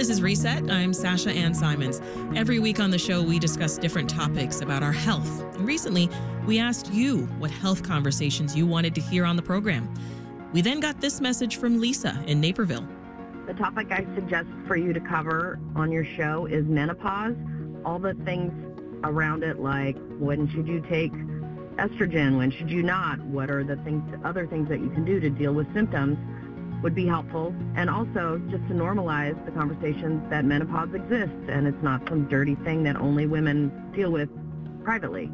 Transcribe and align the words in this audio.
This 0.00 0.08
is 0.08 0.22
Reset. 0.22 0.70
I'm 0.70 0.94
Sasha 0.94 1.30
Ann 1.30 1.52
Simons. 1.52 2.00
Every 2.34 2.58
week 2.58 2.80
on 2.80 2.90
the 2.90 2.96
show, 2.96 3.22
we 3.22 3.38
discuss 3.38 3.76
different 3.76 4.08
topics 4.08 4.62
about 4.62 4.82
our 4.82 4.92
health. 4.92 5.42
And 5.56 5.66
recently, 5.66 6.08
we 6.46 6.58
asked 6.58 6.90
you 6.90 7.26
what 7.38 7.50
health 7.50 7.82
conversations 7.82 8.56
you 8.56 8.66
wanted 8.66 8.94
to 8.94 9.02
hear 9.02 9.26
on 9.26 9.36
the 9.36 9.42
program. 9.42 9.92
We 10.54 10.62
then 10.62 10.80
got 10.80 11.02
this 11.02 11.20
message 11.20 11.58
from 11.58 11.82
Lisa 11.82 12.18
in 12.26 12.40
Naperville. 12.40 12.88
The 13.46 13.52
topic 13.52 13.92
I 13.92 14.06
suggest 14.14 14.48
for 14.66 14.74
you 14.74 14.94
to 14.94 15.00
cover 15.00 15.60
on 15.76 15.92
your 15.92 16.06
show 16.16 16.46
is 16.46 16.64
menopause. 16.64 17.36
All 17.84 17.98
the 17.98 18.14
things 18.24 18.54
around 19.04 19.42
it, 19.44 19.58
like 19.58 19.98
when 20.18 20.48
should 20.48 20.66
you 20.66 20.80
take 20.80 21.12
estrogen, 21.76 22.38
when 22.38 22.50
should 22.50 22.70
you 22.70 22.82
not, 22.82 23.20
what 23.26 23.50
are 23.50 23.62
the 23.62 23.76
things, 23.76 24.02
other 24.24 24.46
things 24.46 24.66
that 24.70 24.80
you 24.80 24.88
can 24.88 25.04
do 25.04 25.20
to 25.20 25.28
deal 25.28 25.52
with 25.52 25.70
symptoms 25.74 26.16
would 26.82 26.94
be 26.94 27.06
helpful. 27.06 27.54
And 27.76 27.90
also 27.90 28.40
just 28.50 28.66
to 28.68 28.74
normalize 28.74 29.42
the 29.44 29.52
conversations 29.52 30.22
that 30.30 30.44
menopause 30.44 30.94
exists 30.94 31.48
and 31.48 31.66
it's 31.66 31.82
not 31.82 32.08
some 32.08 32.28
dirty 32.28 32.54
thing 32.56 32.82
that 32.84 32.96
only 32.96 33.26
women 33.26 33.92
deal 33.94 34.10
with 34.10 34.28
privately. 34.82 35.30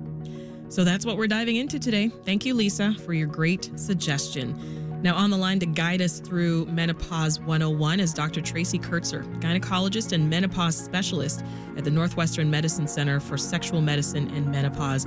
So 0.69 0.83
that's 0.83 1.07
what 1.07 1.17
we're 1.17 1.29
diving 1.29 1.57
into 1.57 1.79
today. 1.79 2.09
Thank 2.25 2.45
you, 2.45 2.55
Lisa, 2.55 2.95
for 3.05 3.13
your 3.13 3.29
great 3.29 3.71
suggestion. 3.77 5.03
Now, 5.03 5.15
on 5.15 5.31
the 5.31 5.37
line 5.37 5.61
to 5.61 5.67
guide 5.67 6.01
us 6.01 6.19
through 6.19 6.67
Menopause 6.67 7.39
101 7.39 8.01
is 8.01 8.13
Dr. 8.13 8.41
Tracy 8.41 8.79
Kurtzer, 8.79 9.25
gynecologist 9.41 10.13
and 10.13 10.29
menopause 10.29 10.77
specialist 10.77 11.45
at 11.77 11.85
the 11.85 11.91
Northwestern 11.91 12.51
Medicine 12.51 12.89
Center 12.89 13.21
for 13.21 13.37
Sexual 13.37 13.83
Medicine 13.83 14.29
and 14.35 14.51
Menopause. 14.51 15.07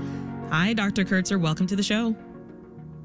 Hi, 0.51 0.73
Dr. 0.73 1.03
Kurtzer. 1.03 1.37
Welcome 1.37 1.67
to 1.67 1.75
the 1.75 1.83
show. 1.83 2.15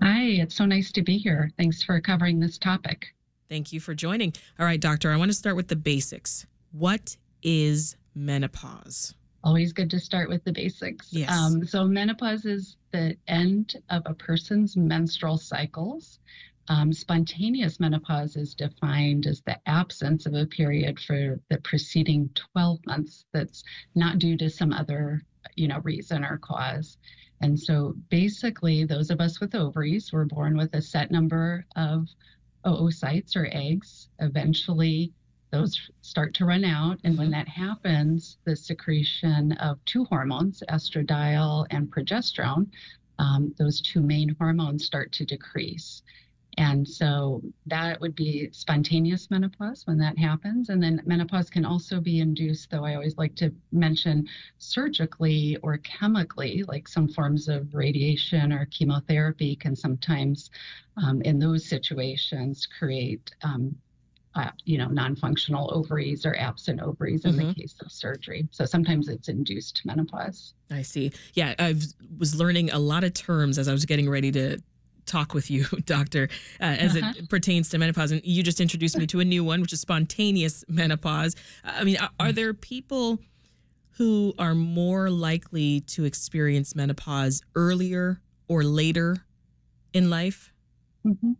Hi, 0.02 0.22
it's 0.22 0.54
so 0.54 0.66
nice 0.66 0.92
to 0.92 1.02
be 1.02 1.18
here. 1.18 1.50
Thanks 1.56 1.82
for 1.82 2.00
covering 2.00 2.38
this 2.38 2.58
topic. 2.58 3.14
Thank 3.48 3.72
you 3.72 3.80
for 3.80 3.94
joining. 3.94 4.32
All 4.58 4.66
right, 4.66 4.80
doctor, 4.80 5.10
I 5.10 5.16
want 5.16 5.30
to 5.30 5.36
start 5.36 5.56
with 5.56 5.68
the 5.68 5.76
basics. 5.76 6.46
What 6.72 7.16
is 7.42 7.96
menopause? 8.14 9.14
Always 9.42 9.72
good 9.72 9.90
to 9.90 10.00
start 10.00 10.28
with 10.28 10.42
the 10.44 10.52
basics. 10.52 11.12
Yes. 11.12 11.30
Um, 11.30 11.66
so, 11.66 11.84
menopause 11.84 12.46
is 12.46 12.76
the 12.92 13.16
end 13.28 13.76
of 13.90 14.02
a 14.06 14.14
person's 14.14 14.76
menstrual 14.76 15.36
cycles. 15.36 16.18
Um, 16.68 16.94
spontaneous 16.94 17.78
menopause 17.78 18.36
is 18.36 18.54
defined 18.54 19.26
as 19.26 19.42
the 19.42 19.58
absence 19.66 20.24
of 20.24 20.32
a 20.32 20.46
period 20.46 20.98
for 20.98 21.38
the 21.50 21.58
preceding 21.58 22.30
12 22.54 22.86
months 22.86 23.26
that's 23.32 23.62
not 23.94 24.18
due 24.18 24.36
to 24.38 24.48
some 24.48 24.72
other, 24.72 25.22
you 25.56 25.68
know, 25.68 25.80
reason 25.80 26.24
or 26.24 26.38
cause. 26.38 26.96
And 27.42 27.60
so 27.60 27.94
basically, 28.08 28.84
those 28.84 29.10
of 29.10 29.20
us 29.20 29.40
with 29.40 29.54
ovaries 29.54 30.10
were 30.10 30.24
born 30.24 30.56
with 30.56 30.74
a 30.74 30.80
set 30.80 31.10
number 31.10 31.66
of 31.76 32.08
oocytes 32.72 33.36
or 33.36 33.48
eggs. 33.52 34.08
Eventually, 34.20 35.12
those 35.50 35.90
start 36.00 36.34
to 36.34 36.44
run 36.44 36.64
out. 36.64 36.98
And 37.04 37.16
when 37.16 37.30
that 37.30 37.48
happens, 37.48 38.38
the 38.44 38.56
secretion 38.56 39.52
of 39.52 39.78
two 39.84 40.04
hormones, 40.06 40.62
estradiol 40.68 41.66
and 41.70 41.90
progesterone, 41.90 42.66
um, 43.18 43.54
those 43.58 43.80
two 43.80 44.00
main 44.00 44.34
hormones 44.38 44.84
start 44.84 45.12
to 45.12 45.24
decrease. 45.24 46.02
And 46.58 46.86
so 46.86 47.42
that 47.66 48.00
would 48.00 48.14
be 48.14 48.48
spontaneous 48.52 49.30
menopause 49.30 49.86
when 49.86 49.98
that 49.98 50.16
happens. 50.18 50.68
And 50.68 50.82
then 50.82 51.02
menopause 51.04 51.50
can 51.50 51.64
also 51.64 52.00
be 52.00 52.20
induced, 52.20 52.70
though 52.70 52.84
I 52.84 52.94
always 52.94 53.16
like 53.16 53.34
to 53.36 53.52
mention 53.72 54.28
surgically 54.58 55.56
or 55.62 55.78
chemically, 55.78 56.64
like 56.68 56.86
some 56.86 57.08
forms 57.08 57.48
of 57.48 57.74
radiation 57.74 58.52
or 58.52 58.66
chemotherapy 58.66 59.56
can 59.56 59.74
sometimes, 59.74 60.50
um, 60.96 61.22
in 61.22 61.38
those 61.38 61.66
situations, 61.66 62.66
create. 62.66 63.30
Um, 63.42 63.76
uh, 64.36 64.50
you 64.64 64.76
know, 64.78 64.88
non-functional 64.88 65.72
ovaries 65.72 66.26
or 66.26 66.36
absent 66.36 66.80
ovaries 66.80 67.24
in 67.24 67.34
mm-hmm. 67.34 67.48
the 67.50 67.54
case 67.54 67.76
of 67.80 67.92
surgery. 67.92 68.48
So 68.50 68.64
sometimes 68.64 69.08
it's 69.08 69.28
induced 69.28 69.82
menopause. 69.84 70.54
I 70.72 70.82
see. 70.82 71.12
Yeah, 71.34 71.54
I 71.56 71.76
was 72.18 72.34
learning 72.34 72.70
a 72.70 72.80
lot 72.80 73.04
of 73.04 73.14
terms 73.14 73.58
as 73.58 73.68
I 73.68 73.72
was 73.72 73.84
getting 73.84 74.10
ready 74.10 74.32
to 74.32 74.58
talk 75.06 75.34
with 75.34 75.50
you, 75.50 75.64
doctor, 75.84 76.28
uh, 76.60 76.64
as 76.64 76.96
uh-huh. 76.96 77.12
it 77.16 77.28
pertains 77.28 77.68
to 77.70 77.78
menopause. 77.78 78.12
And 78.12 78.20
you 78.24 78.42
just 78.42 78.60
introduced 78.60 78.96
me 78.96 79.06
to 79.08 79.20
a 79.20 79.24
new 79.24 79.44
one, 79.44 79.60
which 79.60 79.72
is 79.72 79.80
spontaneous 79.80 80.64
menopause. 80.68 81.36
I 81.64 81.84
mean, 81.84 81.96
are, 81.98 82.10
are 82.20 82.32
there 82.32 82.54
people 82.54 83.20
who 83.96 84.34
are 84.38 84.54
more 84.54 85.10
likely 85.10 85.80
to 85.80 86.04
experience 86.04 86.74
menopause 86.74 87.42
earlier 87.54 88.20
or 88.48 88.64
later 88.64 89.24
in 89.92 90.10
life? 90.10 90.52
Mm-hmm. 91.06 91.32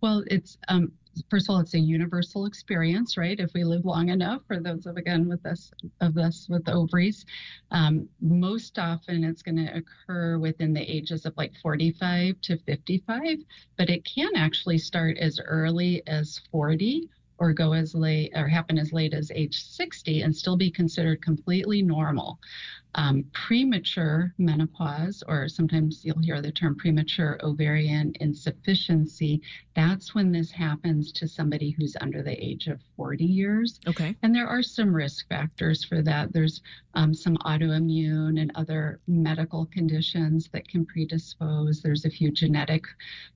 Well, 0.00 0.24
it's 0.28 0.56
um, 0.68 0.92
first 1.30 1.48
of 1.48 1.54
all, 1.54 1.60
it's 1.60 1.74
a 1.74 1.78
universal 1.78 2.46
experience, 2.46 3.16
right? 3.16 3.38
If 3.38 3.52
we 3.54 3.64
live 3.64 3.84
long 3.84 4.08
enough, 4.08 4.42
for 4.46 4.60
those 4.60 4.86
of 4.86 4.96
again 4.96 5.28
with 5.28 5.44
us 5.46 5.70
of 6.00 6.16
us 6.16 6.46
with 6.48 6.68
ovaries, 6.68 7.24
um, 7.70 8.08
most 8.20 8.78
often 8.78 9.24
it's 9.24 9.42
going 9.42 9.56
to 9.56 9.76
occur 9.76 10.38
within 10.38 10.72
the 10.72 10.82
ages 10.82 11.26
of 11.26 11.36
like 11.36 11.52
45 11.62 12.40
to 12.42 12.58
55, 12.58 13.38
but 13.76 13.90
it 13.90 14.04
can 14.04 14.30
actually 14.36 14.78
start 14.78 15.16
as 15.18 15.40
early 15.44 16.02
as 16.06 16.40
40 16.50 17.08
or 17.38 17.52
go 17.52 17.72
as 17.72 17.94
late 17.94 18.32
or 18.34 18.48
happen 18.48 18.78
as 18.78 18.92
late 18.92 19.14
as 19.14 19.30
age 19.34 19.62
60 19.62 20.22
and 20.22 20.34
still 20.34 20.56
be 20.56 20.70
considered 20.70 21.22
completely 21.22 21.82
normal 21.82 22.38
um, 22.94 23.24
premature 23.32 24.34
menopause, 24.38 25.22
or 25.28 25.48
sometimes 25.48 26.04
you'll 26.04 26.20
hear 26.20 26.40
the 26.40 26.50
term 26.50 26.74
premature 26.74 27.38
ovarian 27.42 28.12
insufficiency, 28.20 29.42
that's 29.74 30.14
when 30.14 30.32
this 30.32 30.50
happens 30.50 31.12
to 31.12 31.28
somebody 31.28 31.70
who's 31.70 31.96
under 32.00 32.22
the 32.22 32.44
age 32.44 32.66
of 32.66 32.80
40 32.96 33.24
years. 33.24 33.78
Okay. 33.86 34.16
And 34.22 34.34
there 34.34 34.48
are 34.48 34.62
some 34.62 34.92
risk 34.92 35.28
factors 35.28 35.84
for 35.84 36.02
that. 36.02 36.32
There's 36.32 36.62
um, 36.94 37.14
some 37.14 37.36
autoimmune 37.38 38.40
and 38.40 38.50
other 38.54 39.00
medical 39.06 39.66
conditions 39.66 40.48
that 40.52 40.66
can 40.66 40.84
predispose. 40.84 41.80
There's 41.80 42.04
a 42.04 42.10
few 42.10 42.32
genetic 42.32 42.86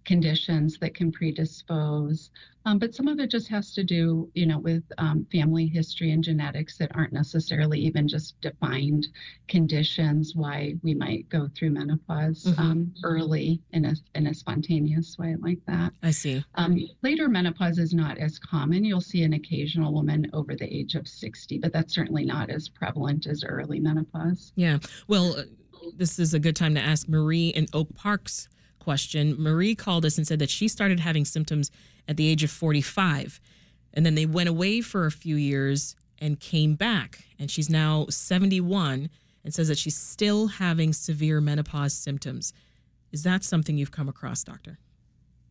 conditions 0.05 0.79
that 0.79 0.95
can 0.95 1.13
predispose. 1.13 2.31
Um, 2.65 2.79
but 2.79 2.95
some 2.95 3.09
of 3.09 3.19
it 3.19 3.31
just 3.31 3.49
has 3.49 3.73
to 3.75 3.85
do, 3.85 4.31
you 4.35 4.47
know, 4.47 4.59
with 4.59 4.85
um, 4.99 5.27
family 5.33 5.67
history 5.67 6.13
and 6.13 6.23
genetics 6.23 6.79
that 6.79 6.95
aren't 6.95 7.13
necessarily 7.13 7.81
even 7.81 8.07
just 8.07 8.41
defined 8.41 9.09
conditions 9.53 10.35
why 10.35 10.75
we 10.83 10.95
might 10.95 11.29
go 11.29 11.47
through 11.55 11.69
menopause 11.69 12.45
mm-hmm. 12.45 12.59
um, 12.59 12.95
early 13.05 13.61
in 13.73 13.85
a 13.85 13.95
in 14.15 14.29
a 14.29 14.35
spontaneous 14.35 15.19
way 15.19 15.37
like 15.41 15.59
that. 15.67 15.93
I 16.03 16.11
see. 16.11 16.43
Um, 16.55 16.81
later 17.03 17.29
menopause 17.29 17.79
is 17.79 17.93
not 17.93 18.17
as 18.17 18.39
common. 18.39 18.83
You'll 18.83 19.03
see 19.03 19.25
an 19.25 19.35
occasional 19.35 19.93
woman 19.93 20.27
over 20.33 20.57
the 20.57 20.75
age 20.75 20.95
of 20.95 21.07
60, 21.07 21.59
but 21.59 21.71
that's 21.71 21.95
certainly 21.95 22.25
not 22.25 22.49
as 22.49 22.71
prevalent 22.71 23.27
as 23.27 23.45
early 23.45 23.79
menopause. 23.79 24.55
Yeah. 24.57 24.79
Well, 25.07 25.37
uh, 25.37 25.43
this 25.99 26.19
is 26.19 26.33
a 26.33 26.39
good 26.39 26.57
time 26.57 26.75
to 26.77 26.81
ask 26.81 27.07
Marie 27.07 27.49
in 27.49 27.67
Oak 27.75 27.95
Park's 27.95 28.49
question. 28.79 29.37
Marie 29.39 29.75
called 29.75 30.07
us 30.07 30.17
and 30.17 30.27
said 30.27 30.39
that 30.39 30.49
she 30.49 30.67
started 30.67 30.99
having 30.99 31.27
symptoms 31.27 31.71
at 32.09 32.17
the 32.17 32.27
age 32.27 32.43
of 32.43 32.51
45. 32.51 33.39
And 33.93 34.07
then 34.07 34.15
they 34.15 34.25
went 34.25 34.49
away 34.49 34.81
for 34.81 35.05
a 35.05 35.11
few 35.11 35.37
years 35.37 35.95
and 36.19 36.41
came 36.41 36.75
back. 36.75 37.25
And 37.39 37.51
she's 37.51 37.69
now 37.69 38.07
71 38.09 39.11
and 39.45 39.53
says 39.53 39.69
that 39.69 39.79
she's 39.79 39.97
still 39.97 40.47
having 40.47 40.93
severe 40.93 41.41
menopause 41.41 41.95
symptoms. 41.95 42.53
Is 43.11 43.23
that 43.25 43.45
something 43.45 43.77
you've 43.77 43.91
come 43.91 44.09
across, 44.09 44.43
doctor? 44.45 44.79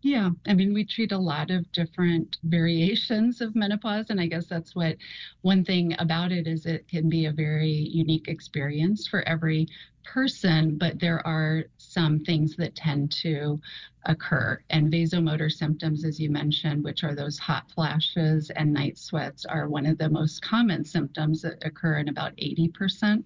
Yeah, 0.04 0.32
I 0.48 0.56
mean, 0.56 0.74
we 0.74 0.84
treat 0.84 1.12
a 1.12 1.18
lot 1.18 1.52
of 1.52 1.72
different 1.74 2.38
variations 2.44 3.40
of 3.40 3.56
menopause. 3.56 4.10
And 4.10 4.20
I 4.20 4.26
guess 4.26 4.48
that's 4.48 4.76
what 4.76 4.98
one 5.42 5.64
thing 5.64 5.96
about 6.00 6.32
it 6.32 6.48
is 6.48 6.66
it 6.66 6.88
can 6.88 7.08
be 7.08 7.26
a 7.28 7.32
very 7.32 7.70
unique 7.70 8.28
experience 8.28 9.08
for 9.08 9.22
every 9.28 9.68
person, 10.04 10.78
but 10.78 11.00
there 11.00 11.26
are 11.26 11.64
some 11.78 12.20
things 12.20 12.56
that 12.58 12.76
tend 12.76 13.12
to 13.12 13.60
occur. 14.06 14.60
And 14.70 14.92
vasomotor 14.92 15.52
symptoms, 15.52 16.04
as 16.06 16.20
you 16.20 16.30
mentioned, 16.30 16.84
which 16.84 17.04
are 17.04 17.16
those 17.16 17.38
hot 17.38 17.70
flashes 17.72 18.50
and 18.52 18.74
night 18.74 18.98
sweats, 18.98 19.46
are 19.46 19.70
one 19.70 19.86
of 19.86 19.98
the 19.98 20.10
most 20.10 20.42
common 20.42 20.84
symptoms 20.84 21.42
that 21.42 21.66
occur 21.66 21.98
in 22.00 22.10
about 22.10 22.36
80% 22.38 23.24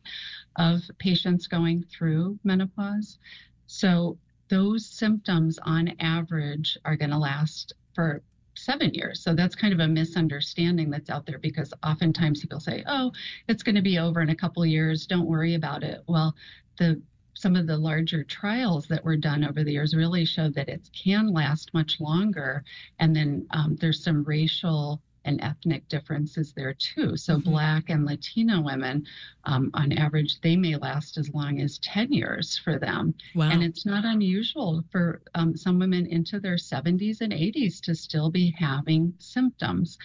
of 0.58 0.82
patients 1.00 1.48
going 1.48 1.84
through 1.84 2.40
menopause. 2.44 3.20
So 3.68 4.18
those 4.50 4.86
symptoms 4.86 5.60
on 5.64 5.94
average 6.00 6.78
are 6.86 6.96
going 6.96 7.12
to 7.12 7.18
last 7.18 7.74
for 7.94 8.22
seven 8.58 8.94
years. 8.94 9.22
So 9.22 9.34
that's 9.34 9.56
kind 9.56 9.74
of 9.74 9.80
a 9.80 9.88
misunderstanding 9.88 10.90
that's 10.90 11.10
out 11.10 11.26
there 11.26 11.40
because 11.40 11.74
oftentimes 11.84 12.42
people 12.42 12.60
say, 12.60 12.84
oh, 12.88 13.12
it's 13.48 13.64
going 13.64 13.76
to 13.76 13.82
be 13.82 14.00
over 14.00 14.22
in 14.22 14.30
a 14.30 14.36
couple 14.36 14.66
years. 14.66 15.06
Don't 15.06 15.28
worry 15.28 15.56
about 15.56 15.84
it. 15.84 16.04
Well, 16.08 16.36
the 16.78 17.02
some 17.36 17.56
of 17.56 17.68
the 17.68 17.78
larger 17.78 18.24
trials 18.24 18.88
that 18.88 19.04
were 19.04 19.18
done 19.18 19.44
over 19.44 19.64
the 19.64 19.74
years 19.74 19.94
really 19.94 20.26
showed 20.26 20.54
that 20.56 20.70
it 20.70 20.90
can 20.94 21.28
last 21.28 21.74
much 21.74 22.00
longer. 22.00 22.64
And 23.00 23.14
then 23.14 23.46
um, 23.52 23.76
there's 23.76 24.02
some 24.02 24.24
racial 24.24 25.02
and 25.26 25.42
ethnic 25.42 25.88
differences 25.90 26.54
there 26.54 26.74
too. 26.74 27.18
So, 27.18 27.36
mm-hmm. 27.36 27.50
Black 27.50 27.90
and 27.90 28.06
Latino 28.06 28.62
women, 28.62 29.06
um, 29.44 29.70
on 29.74 29.92
average, 29.92 30.40
they 30.42 30.56
may 30.56 30.76
last 30.76 31.18
as 31.18 31.34
long 31.34 31.60
as 31.62 31.80
10 31.80 32.14
years 32.14 32.58
for 32.58 32.80
them. 32.80 33.14
Wow. 33.34 33.50
And 33.50 33.64
it's 33.64 33.86
not 33.86 34.06
unusual 34.06 34.84
for 34.92 35.22
um, 35.34 35.58
some 35.58 35.80
women 35.80 36.06
into 36.06 36.40
their 36.40 36.56
70s 36.56 37.22
and 37.22 37.34
80s 37.34 37.82
to 37.82 37.96
still 37.96 38.30
be 38.30 38.56
having 38.58 39.14
symptoms. 39.18 39.98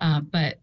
Uh, 0.00 0.20
but 0.20 0.58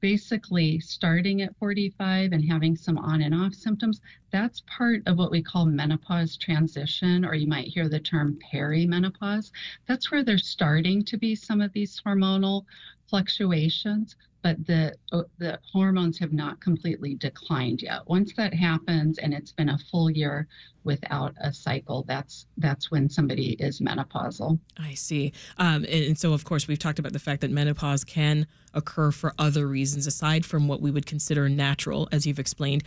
basically 0.00 0.78
starting 0.80 1.42
at 1.42 1.56
45 1.56 2.32
and 2.32 2.44
having 2.44 2.76
some 2.76 2.98
on 2.98 3.22
and 3.22 3.34
off 3.34 3.54
symptoms, 3.54 4.00
that's 4.30 4.62
part 4.66 5.02
of 5.06 5.18
what 5.18 5.30
we 5.30 5.42
call 5.42 5.66
menopause 5.66 6.36
transition, 6.36 7.24
or 7.24 7.34
you 7.34 7.46
might 7.46 7.68
hear 7.68 7.88
the 7.88 8.00
term 8.00 8.38
perimenopause. 8.52 9.50
That's 9.86 10.10
where 10.10 10.22
there's 10.22 10.46
starting 10.46 11.04
to 11.04 11.16
be 11.16 11.34
some 11.34 11.60
of 11.60 11.72
these 11.72 12.00
hormonal 12.04 12.64
fluctuations, 13.08 14.16
but 14.42 14.64
the 14.66 14.94
uh, 15.12 15.22
the 15.38 15.58
hormones 15.72 16.18
have 16.18 16.32
not 16.32 16.60
completely 16.60 17.14
declined 17.14 17.82
yet. 17.82 18.00
Once 18.06 18.32
that 18.36 18.54
happens 18.54 19.18
and 19.18 19.34
it's 19.34 19.52
been 19.52 19.70
a 19.70 19.78
full 19.90 20.10
year 20.10 20.46
without 20.84 21.34
a 21.40 21.52
cycle, 21.52 22.04
that's 22.06 22.46
that's 22.56 22.90
when 22.90 23.08
somebody 23.08 23.54
is 23.58 23.80
menopausal. 23.80 24.58
I 24.78 24.94
see. 24.94 25.32
Um, 25.58 25.84
and, 25.84 26.04
and 26.04 26.18
so, 26.18 26.32
of 26.32 26.44
course, 26.44 26.68
we've 26.68 26.78
talked 26.78 26.98
about 26.98 27.12
the 27.12 27.18
fact 27.18 27.40
that 27.40 27.50
menopause 27.50 28.04
can 28.04 28.46
occur 28.72 29.10
for 29.10 29.34
other 29.38 29.66
reasons 29.66 30.06
aside 30.06 30.46
from 30.46 30.68
what 30.68 30.80
we 30.80 30.90
would 30.90 31.06
consider 31.06 31.48
natural, 31.48 32.08
as 32.12 32.26
you've 32.26 32.38
explained. 32.38 32.84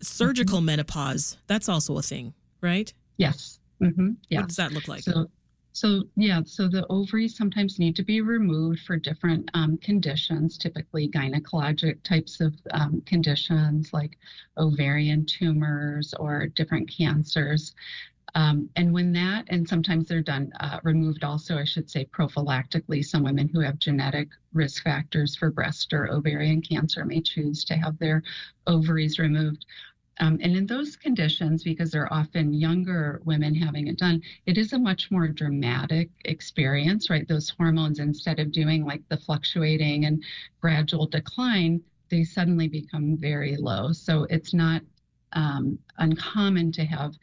Surgical 0.00 0.58
mm-hmm. 0.58 0.66
menopause, 0.66 1.36
that's 1.46 1.68
also 1.68 1.96
a 1.98 2.02
thing, 2.02 2.34
right? 2.60 2.92
Yes. 3.16 3.60
Mm-hmm. 3.80 4.12
Yes. 4.28 4.40
What 4.40 4.48
does 4.48 4.56
that 4.56 4.72
look 4.72 4.88
like? 4.88 5.02
So, 5.02 5.30
so 5.76 6.04
yeah, 6.16 6.40
so 6.46 6.68
the 6.68 6.86
ovaries 6.88 7.36
sometimes 7.36 7.78
need 7.78 7.96
to 7.96 8.02
be 8.02 8.22
removed 8.22 8.80
for 8.86 8.96
different 8.96 9.50
um, 9.52 9.76
conditions, 9.76 10.56
typically 10.56 11.06
gynecologic 11.06 12.02
types 12.02 12.40
of 12.40 12.54
um, 12.70 13.02
conditions 13.04 13.92
like 13.92 14.16
ovarian 14.56 15.26
tumors 15.26 16.14
or 16.14 16.46
different 16.46 16.90
cancers. 16.90 17.74
Um, 18.34 18.70
and 18.76 18.90
when 18.90 19.12
that, 19.12 19.44
and 19.48 19.68
sometimes 19.68 20.08
they're 20.08 20.22
done, 20.22 20.50
uh, 20.60 20.80
removed 20.82 21.24
also, 21.24 21.58
I 21.58 21.64
should 21.64 21.90
say, 21.90 22.06
prophylactically. 22.06 23.04
Some 23.04 23.24
women 23.24 23.46
who 23.46 23.60
have 23.60 23.78
genetic 23.78 24.28
risk 24.54 24.82
factors 24.82 25.36
for 25.36 25.50
breast 25.50 25.92
or 25.92 26.10
ovarian 26.10 26.62
cancer 26.62 27.04
may 27.04 27.20
choose 27.20 27.64
to 27.64 27.74
have 27.76 27.98
their 27.98 28.22
ovaries 28.66 29.18
removed. 29.18 29.66
Um, 30.18 30.38
and 30.42 30.56
in 30.56 30.66
those 30.66 30.96
conditions, 30.96 31.62
because 31.62 31.90
they're 31.90 32.12
often 32.12 32.54
younger 32.54 33.20
women 33.24 33.54
having 33.54 33.88
it 33.88 33.98
done, 33.98 34.22
it 34.46 34.56
is 34.56 34.72
a 34.72 34.78
much 34.78 35.10
more 35.10 35.28
dramatic 35.28 36.08
experience, 36.24 37.10
right? 37.10 37.28
Those 37.28 37.50
hormones, 37.50 37.98
instead 37.98 38.38
of 38.38 38.52
doing 38.52 38.84
like 38.84 39.02
the 39.08 39.18
fluctuating 39.18 40.06
and 40.06 40.22
gradual 40.60 41.06
decline, 41.06 41.82
they 42.08 42.24
suddenly 42.24 42.68
become 42.68 43.16
very 43.16 43.56
low. 43.56 43.92
So 43.92 44.26
it's 44.30 44.54
not 44.54 44.82
um, 45.32 45.78
uncommon 45.98 46.72
to 46.72 46.84
have 46.84 47.14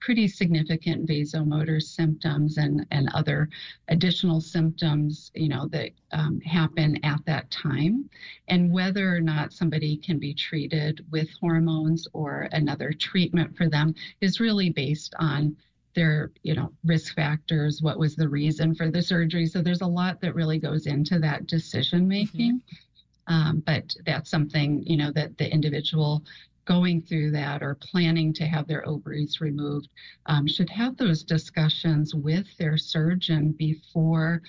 pretty 0.00 0.28
significant 0.28 1.08
vasomotor 1.08 1.82
symptoms 1.82 2.58
and, 2.58 2.86
and 2.90 3.08
other 3.14 3.48
additional 3.88 4.40
symptoms, 4.40 5.30
you 5.34 5.48
know, 5.48 5.66
that 5.68 5.90
um, 6.12 6.40
happen 6.40 6.98
at 7.04 7.24
that 7.26 7.50
time. 7.50 8.08
And 8.48 8.72
whether 8.72 9.14
or 9.14 9.20
not 9.20 9.52
somebody 9.52 9.96
can 9.96 10.18
be 10.18 10.34
treated 10.34 11.04
with 11.10 11.28
hormones 11.40 12.06
or 12.12 12.48
another 12.52 12.92
treatment 12.92 13.56
for 13.56 13.68
them 13.68 13.94
is 14.20 14.40
really 14.40 14.70
based 14.70 15.14
on 15.18 15.56
their 15.94 16.30
you 16.42 16.54
know 16.54 16.70
risk 16.84 17.14
factors 17.14 17.80
what 17.80 17.98
was 17.98 18.14
the 18.14 18.28
reason 18.28 18.74
for 18.74 18.90
the 18.90 19.02
surgery 19.02 19.46
so 19.46 19.62
there's 19.62 19.80
a 19.80 19.86
lot 19.86 20.20
that 20.20 20.34
really 20.34 20.58
goes 20.58 20.86
into 20.86 21.18
that 21.18 21.46
decision 21.46 22.06
making 22.06 22.60
mm-hmm. 22.60 23.34
um, 23.34 23.62
but 23.64 23.96
that's 24.04 24.30
something 24.30 24.82
you 24.86 24.98
know 24.98 25.10
that 25.10 25.36
the 25.38 25.50
individual 25.50 26.22
going 26.66 27.00
through 27.00 27.30
that 27.30 27.62
or 27.62 27.76
planning 27.76 28.32
to 28.34 28.44
have 28.44 28.66
their 28.66 28.86
ovaries 28.86 29.40
removed 29.40 29.88
um, 30.26 30.46
should 30.46 30.68
have 30.68 30.96
those 30.96 31.22
discussions 31.22 32.14
with 32.14 32.46
their 32.58 32.76
surgeon 32.76 33.52
before 33.52 34.42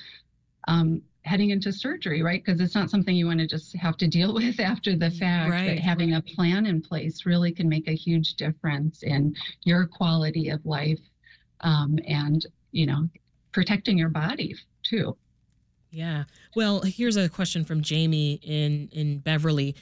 um, 0.67 1.01
heading 1.23 1.51
into 1.51 1.71
surgery, 1.71 2.21
right? 2.21 2.43
Because 2.43 2.59
it's 2.59 2.75
not 2.75 2.89
something 2.89 3.15
you 3.15 3.27
want 3.27 3.39
to 3.39 3.47
just 3.47 3.75
have 3.75 3.97
to 3.97 4.07
deal 4.07 4.33
with 4.33 4.59
after 4.59 4.95
the 4.95 5.11
fact. 5.11 5.51
Right. 5.51 5.75
But 5.75 5.79
having 5.79 6.15
a 6.15 6.21
plan 6.21 6.65
in 6.65 6.81
place 6.81 7.25
really 7.25 7.51
can 7.51 7.69
make 7.69 7.87
a 7.87 7.95
huge 7.95 8.35
difference 8.35 9.03
in 9.03 9.35
your 9.63 9.85
quality 9.85 10.49
of 10.49 10.65
life 10.65 10.99
um, 11.61 11.99
and, 12.07 12.45
you 12.71 12.85
know, 12.85 13.07
protecting 13.51 13.97
your 13.97 14.09
body 14.09 14.55
too. 14.83 15.15
Yeah. 15.91 16.25
Well, 16.55 16.81
here's 16.81 17.15
a 17.15 17.29
question 17.29 17.63
from 17.63 17.81
Jamie 17.81 18.39
in 18.43 18.89
in 18.91 19.19
Beverly. 19.19 19.75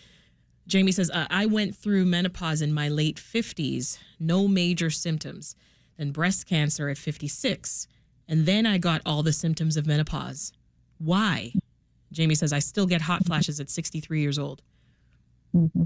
Jamie 0.68 0.92
says, 0.92 1.12
uh, 1.12 1.28
I 1.30 1.46
went 1.46 1.76
through 1.76 2.06
menopause 2.06 2.62
in 2.62 2.74
my 2.74 2.90
late 2.90 3.18
50s, 3.18 4.00
no 4.20 4.48
major 4.48 4.90
symptoms, 4.90 5.56
then 5.98 6.12
breast 6.12 6.48
cancer 6.48 6.90
at 6.90 6.98
56. 6.98 7.88
And 8.28 8.46
then 8.46 8.66
I 8.66 8.78
got 8.80 9.02
all 9.06 9.22
the 9.22 9.34
symptoms 9.34 9.78
of 9.78 9.86
menopause. 9.86 10.52
Why? 10.98 11.54
Jamie 12.12 12.36
says, 12.36 12.54
I 12.54 12.60
still 12.60 12.88
get 12.88 13.02
hot 13.02 13.26
flashes 13.26 13.60
at 13.60 13.70
63 13.70 14.22
years 14.22 14.40
old. 14.40 14.64
Mm-hmm. 15.56 15.84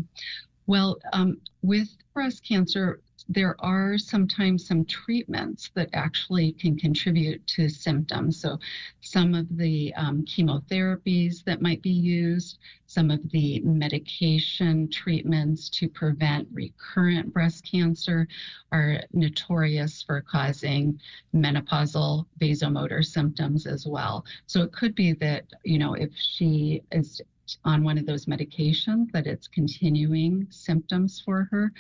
Well, 0.68 1.00
um, 1.14 1.42
with 1.62 1.90
breast 2.14 2.48
cancer, 2.48 3.02
there 3.28 3.56
are 3.60 3.98
sometimes 3.98 4.66
some 4.66 4.86
treatments 4.86 5.70
that 5.74 5.90
actually 5.94 6.54
can 6.54 6.78
contribute 6.78 7.46
to 7.48 7.68
symptoms. 7.68 8.40
So, 8.40 8.60
some 9.02 9.36
of 9.36 9.46
the 9.58 9.94
um, 9.96 10.24
chemotherapies 10.26 11.44
that 11.44 11.62
might 11.62 11.82
be 11.82 11.90
used, 11.90 12.60
some 12.86 13.12
of 13.12 13.20
the 13.32 13.60
medication 13.62 14.90
treatments 14.90 15.70
to 15.70 15.90
prevent 15.90 16.48
recurrent 16.52 17.34
breast 17.34 17.70
cancer 17.70 18.28
are 18.72 19.02
notorious 19.14 20.02
for 20.02 20.22
causing 20.22 21.00
menopausal 21.36 22.26
vasomotor 22.40 23.04
symptoms 23.06 23.66
as 23.66 23.86
well. 23.86 24.26
So, 24.48 24.62
it 24.62 24.72
could 24.72 24.96
be 24.96 25.14
that, 25.14 25.46
you 25.64 25.80
know, 25.80 25.94
if 25.94 26.12
she 26.16 26.84
is 26.92 27.22
on 27.66 27.84
one 27.84 27.98
of 27.98 28.06
those 28.06 28.26
medications 28.26 29.12
that 29.12 29.28
it's 29.28 29.48
continuing 29.48 30.48
symptoms 30.50 31.22
for 31.24 31.48
her. 31.52 31.72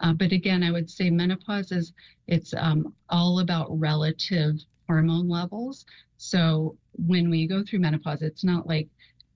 Uh, 0.00 0.12
but 0.12 0.32
again, 0.32 0.62
I 0.62 0.70
would 0.70 0.90
say 0.90 1.10
menopause 1.10 1.72
is 1.72 1.92
it's 2.26 2.54
um, 2.54 2.94
all 3.08 3.40
about 3.40 3.78
relative 3.78 4.56
hormone 4.86 5.28
levels. 5.28 5.84
So 6.16 6.76
when 6.92 7.30
we 7.30 7.46
go 7.46 7.62
through 7.62 7.80
menopause, 7.80 8.22
it's 8.22 8.44
not 8.44 8.66
like 8.66 8.88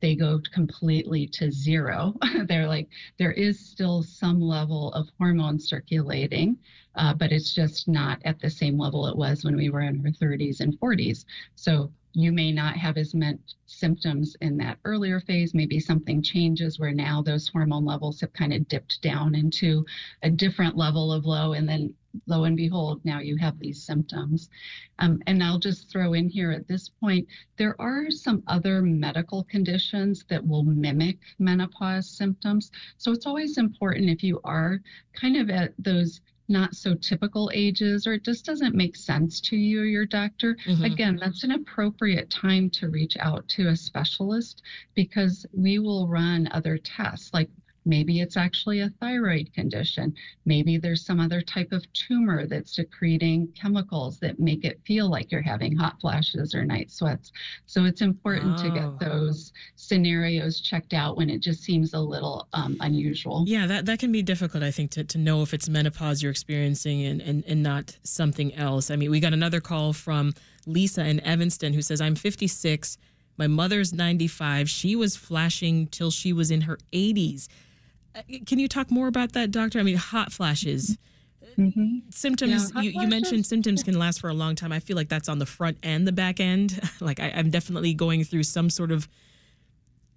they 0.02 0.16
go 0.16 0.40
completely 0.52 1.26
to 1.28 1.50
zero. 1.50 2.14
They're 2.46 2.66
like, 2.66 2.88
there 3.18 3.32
is 3.32 3.58
still 3.58 4.02
some 4.02 4.40
level 4.40 4.92
of 4.92 5.08
hormone 5.16 5.60
circulating, 5.60 6.58
uh, 6.96 7.14
but 7.14 7.30
it's 7.30 7.54
just 7.54 7.86
not 7.86 8.20
at 8.24 8.40
the 8.40 8.50
same 8.50 8.76
level 8.76 9.06
it 9.06 9.16
was 9.16 9.44
when 9.44 9.56
we 9.56 9.70
were 9.70 9.80
in 9.82 10.04
our 10.04 10.12
30s 10.12 10.60
and 10.60 10.78
40s. 10.80 11.24
So 11.54 11.92
you 12.14 12.32
may 12.32 12.52
not 12.52 12.76
have 12.76 12.96
as 12.96 13.14
much 13.14 13.38
symptoms 13.66 14.36
in 14.40 14.56
that 14.58 14.78
earlier 14.84 15.20
phase. 15.20 15.54
Maybe 15.54 15.80
something 15.80 16.22
changes 16.22 16.78
where 16.78 16.92
now 16.92 17.22
those 17.22 17.48
hormone 17.48 17.84
levels 17.84 18.20
have 18.20 18.32
kind 18.32 18.52
of 18.52 18.68
dipped 18.68 19.00
down 19.02 19.34
into 19.34 19.84
a 20.22 20.30
different 20.30 20.76
level 20.76 21.12
of 21.12 21.24
low. 21.24 21.54
And 21.54 21.68
then 21.68 21.94
lo 22.26 22.44
and 22.44 22.56
behold, 22.56 23.00
now 23.04 23.20
you 23.20 23.36
have 23.36 23.58
these 23.58 23.82
symptoms. 23.82 24.50
Um, 24.98 25.22
and 25.26 25.42
I'll 25.42 25.58
just 25.58 25.90
throw 25.90 26.12
in 26.12 26.28
here 26.28 26.50
at 26.50 26.68
this 26.68 26.88
point, 26.88 27.26
there 27.56 27.80
are 27.80 28.10
some 28.10 28.42
other 28.46 28.82
medical 28.82 29.44
conditions 29.44 30.24
that 30.28 30.46
will 30.46 30.64
mimic 30.64 31.18
menopause 31.38 32.10
symptoms. 32.10 32.70
So 32.98 33.12
it's 33.12 33.26
always 33.26 33.56
important 33.56 34.10
if 34.10 34.22
you 34.22 34.40
are 34.44 34.80
kind 35.14 35.36
of 35.38 35.48
at 35.48 35.72
those 35.78 36.20
not 36.52 36.76
so 36.76 36.94
typical 36.94 37.50
ages 37.52 38.06
or 38.06 38.12
it 38.12 38.24
just 38.24 38.44
doesn't 38.44 38.74
make 38.74 38.94
sense 38.94 39.40
to 39.40 39.56
you 39.56 39.80
or 39.80 39.86
your 39.86 40.06
doctor, 40.06 40.56
mm-hmm. 40.66 40.84
again, 40.84 41.18
that's 41.20 41.42
an 41.42 41.52
appropriate 41.52 42.30
time 42.30 42.70
to 42.70 42.88
reach 42.88 43.16
out 43.18 43.48
to 43.48 43.68
a 43.68 43.76
specialist 43.76 44.62
because 44.94 45.46
we 45.52 45.78
will 45.78 46.06
run 46.06 46.48
other 46.52 46.78
tests 46.78 47.32
like 47.32 47.48
Maybe 47.84 48.20
it's 48.20 48.36
actually 48.36 48.80
a 48.80 48.90
thyroid 49.00 49.52
condition. 49.52 50.14
Maybe 50.44 50.78
there's 50.78 51.04
some 51.04 51.20
other 51.20 51.40
type 51.40 51.72
of 51.72 51.84
tumor 51.92 52.46
that's 52.46 52.76
secreting 52.76 53.48
chemicals 53.60 54.18
that 54.20 54.38
make 54.38 54.64
it 54.64 54.80
feel 54.86 55.10
like 55.10 55.32
you're 55.32 55.42
having 55.42 55.76
hot 55.76 56.00
flashes 56.00 56.54
or 56.54 56.64
night 56.64 56.90
sweats. 56.90 57.32
So 57.66 57.84
it's 57.84 58.00
important 58.00 58.58
oh. 58.58 58.62
to 58.62 58.70
get 58.70 58.84
oh. 58.84 58.98
those 59.00 59.52
scenarios 59.76 60.60
checked 60.60 60.92
out 60.92 61.16
when 61.16 61.28
it 61.28 61.40
just 61.40 61.62
seems 61.62 61.94
a 61.94 62.00
little 62.00 62.48
um, 62.52 62.76
unusual. 62.80 63.44
Yeah, 63.46 63.66
that, 63.66 63.86
that 63.86 63.98
can 63.98 64.12
be 64.12 64.22
difficult, 64.22 64.62
I 64.62 64.70
think, 64.70 64.90
to, 64.92 65.04
to 65.04 65.18
know 65.18 65.42
if 65.42 65.52
it's 65.52 65.68
menopause 65.68 66.22
you're 66.22 66.30
experiencing 66.30 67.04
and, 67.04 67.20
and, 67.20 67.44
and 67.46 67.62
not 67.62 67.96
something 68.04 68.54
else. 68.54 68.90
I 68.90 68.96
mean, 68.96 69.10
we 69.10 69.20
got 69.20 69.32
another 69.32 69.60
call 69.60 69.92
from 69.92 70.34
Lisa 70.66 71.04
in 71.04 71.20
Evanston 71.20 71.72
who 71.72 71.82
says, 71.82 72.00
I'm 72.00 72.14
56. 72.14 72.98
My 73.38 73.46
mother's 73.46 73.92
95. 73.92 74.68
She 74.68 74.94
was 74.94 75.16
flashing 75.16 75.86
till 75.88 76.10
she 76.10 76.32
was 76.32 76.50
in 76.50 76.62
her 76.62 76.78
80s. 76.92 77.48
Uh, 78.14 78.22
can 78.46 78.58
you 78.58 78.68
talk 78.68 78.90
more 78.90 79.08
about 79.08 79.32
that, 79.32 79.50
doctor? 79.50 79.78
I 79.78 79.82
mean, 79.82 79.96
hot 79.96 80.32
flashes. 80.32 80.98
Mm-hmm. 81.58 82.10
Symptoms, 82.10 82.72
yeah, 82.74 82.82
you, 82.82 83.00
you 83.02 83.06
mentioned 83.08 83.46
symptoms 83.46 83.82
can 83.82 83.98
last 83.98 84.20
for 84.20 84.30
a 84.30 84.34
long 84.34 84.54
time. 84.54 84.72
I 84.72 84.80
feel 84.80 84.96
like 84.96 85.08
that's 85.08 85.28
on 85.28 85.38
the 85.38 85.46
front 85.46 85.78
and 85.82 86.06
the 86.06 86.12
back 86.12 86.40
end. 86.40 86.80
like 87.00 87.20
I, 87.20 87.28
am 87.28 87.50
definitely 87.50 87.94
going 87.94 88.24
through 88.24 88.44
some 88.44 88.70
sort 88.70 88.90
of, 88.90 89.08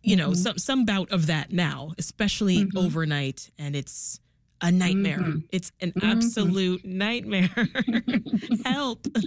you 0.01 0.15
know, 0.15 0.29
mm-hmm. 0.29 0.35
some 0.35 0.57
some 0.57 0.85
bout 0.85 1.11
of 1.11 1.27
that 1.27 1.51
now, 1.51 1.93
especially 1.97 2.59
mm-hmm. 2.59 2.77
overnight, 2.77 3.49
and 3.57 3.75
it's 3.75 4.19
a 4.61 4.71
nightmare. 4.71 5.19
Mm-hmm. 5.19 5.39
It's 5.51 5.71
an 5.81 5.91
mm-hmm. 5.91 6.09
absolute 6.09 6.85
nightmare. 6.85 7.49
Help. 8.65 9.07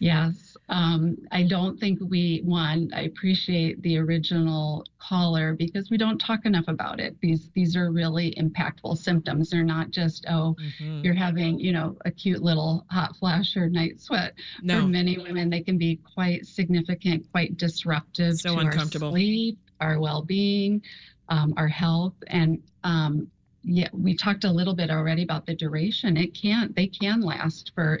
Yes. 0.00 0.56
Um, 0.68 1.16
I 1.30 1.44
don't 1.44 1.78
think 1.78 2.00
we, 2.00 2.40
one, 2.44 2.90
I 2.94 3.02
appreciate 3.02 3.80
the 3.82 3.98
original 3.98 4.84
caller 4.98 5.54
because 5.54 5.90
we 5.90 5.96
don't 5.96 6.18
talk 6.18 6.44
enough 6.44 6.66
about 6.66 6.98
it. 6.98 7.16
These 7.20 7.50
these 7.54 7.76
are 7.76 7.92
really 7.92 8.34
impactful 8.34 8.98
symptoms. 8.98 9.50
They're 9.50 9.62
not 9.62 9.90
just, 9.90 10.26
oh, 10.28 10.56
mm-hmm. 10.60 11.04
you're 11.04 11.14
having, 11.14 11.60
you 11.60 11.72
know, 11.72 11.96
a 12.04 12.10
cute 12.10 12.42
little 12.42 12.84
hot 12.90 13.16
flash 13.16 13.56
or 13.56 13.68
night 13.68 14.00
sweat. 14.00 14.34
No. 14.62 14.80
For 14.80 14.88
many 14.88 15.18
women, 15.18 15.50
they 15.50 15.60
can 15.60 15.78
be 15.78 16.00
quite 16.14 16.46
significant, 16.46 17.30
quite 17.30 17.56
disruptive 17.56 18.34
so 18.34 18.54
to 18.54 18.60
uncomfortable. 18.60 19.08
our 19.08 19.12
sleep, 19.12 19.58
our 19.80 20.00
well-being, 20.00 20.82
um, 21.28 21.54
our 21.56 21.68
health. 21.68 22.14
And 22.26 22.60
um, 22.82 23.28
yeah, 23.68 23.88
we 23.92 24.14
talked 24.14 24.44
a 24.44 24.50
little 24.50 24.74
bit 24.74 24.90
already 24.90 25.24
about 25.24 25.44
the 25.44 25.54
duration. 25.54 26.16
It 26.16 26.34
can't, 26.34 26.74
they 26.76 26.86
can 26.86 27.20
last 27.20 27.72
for 27.74 28.00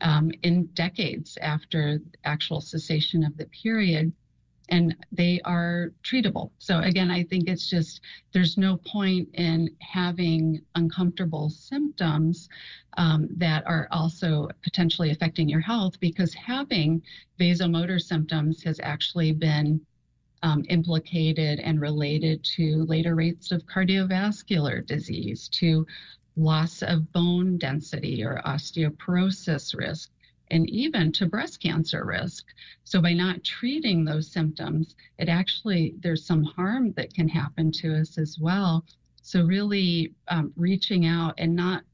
um, 0.00 0.30
in 0.44 0.66
decades 0.66 1.36
after 1.42 2.00
actual 2.24 2.60
cessation 2.60 3.24
of 3.24 3.36
the 3.36 3.46
period, 3.46 4.12
and 4.68 4.94
they 5.10 5.40
are 5.44 5.92
treatable. 6.04 6.52
So 6.58 6.78
again, 6.78 7.10
I 7.10 7.24
think 7.24 7.48
it's 7.48 7.68
just 7.68 8.02
there's 8.32 8.56
no 8.56 8.76
point 8.76 9.28
in 9.34 9.70
having 9.80 10.62
uncomfortable 10.76 11.50
symptoms 11.50 12.48
um, 12.96 13.28
that 13.36 13.66
are 13.66 13.88
also 13.90 14.48
potentially 14.62 15.10
affecting 15.10 15.48
your 15.48 15.60
health 15.60 15.98
because 15.98 16.32
having 16.34 17.02
vasomotor 17.38 18.00
symptoms 18.00 18.62
has 18.62 18.78
actually 18.80 19.32
been 19.32 19.80
um, 20.42 20.64
implicated 20.68 21.60
and 21.60 21.80
related 21.80 22.42
to 22.56 22.84
later 22.84 23.14
rates 23.14 23.52
of 23.52 23.66
cardiovascular 23.66 24.86
disease, 24.86 25.48
to 25.48 25.86
loss 26.36 26.82
of 26.82 27.12
bone 27.12 27.58
density 27.58 28.24
or 28.24 28.40
osteoporosis 28.46 29.76
risk, 29.76 30.10
and 30.50 30.68
even 30.70 31.12
to 31.12 31.26
breast 31.26 31.60
cancer 31.60 32.04
risk. 32.04 32.46
So, 32.84 33.00
by 33.00 33.12
not 33.12 33.44
treating 33.44 34.04
those 34.04 34.30
symptoms, 34.30 34.96
it 35.18 35.28
actually, 35.28 35.94
there's 36.00 36.26
some 36.26 36.44
harm 36.44 36.92
that 36.92 37.14
can 37.14 37.28
happen 37.28 37.70
to 37.72 38.00
us 38.00 38.18
as 38.18 38.38
well. 38.38 38.84
So, 39.22 39.44
really 39.44 40.14
um, 40.28 40.52
reaching 40.56 41.06
out 41.06 41.34
and 41.38 41.54
not 41.54 41.84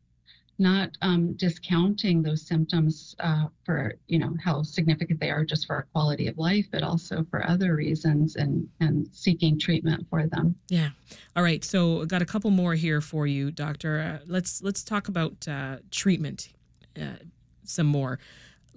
not 0.58 0.96
um, 1.02 1.34
discounting 1.34 2.22
those 2.22 2.46
symptoms 2.46 3.14
uh, 3.20 3.46
for 3.64 3.94
you 4.08 4.18
know 4.18 4.34
how 4.42 4.62
significant 4.62 5.20
they 5.20 5.30
are 5.30 5.44
just 5.44 5.66
for 5.66 5.76
our 5.76 5.86
quality 5.92 6.28
of 6.28 6.38
life, 6.38 6.66
but 6.70 6.82
also 6.82 7.26
for 7.30 7.46
other 7.46 7.74
reasons, 7.74 8.36
and 8.36 8.68
and 8.80 9.08
seeking 9.12 9.58
treatment 9.58 10.06
for 10.08 10.26
them. 10.26 10.54
Yeah. 10.68 10.90
All 11.34 11.42
right. 11.42 11.62
So 11.64 12.04
got 12.06 12.22
a 12.22 12.26
couple 12.26 12.50
more 12.50 12.74
here 12.74 13.00
for 13.00 13.26
you, 13.26 13.50
doctor. 13.50 14.00
Uh, 14.00 14.24
let's 14.26 14.62
let's 14.62 14.82
talk 14.82 15.08
about 15.08 15.46
uh, 15.46 15.76
treatment 15.90 16.48
uh, 17.00 17.16
some 17.64 17.86
more. 17.86 18.18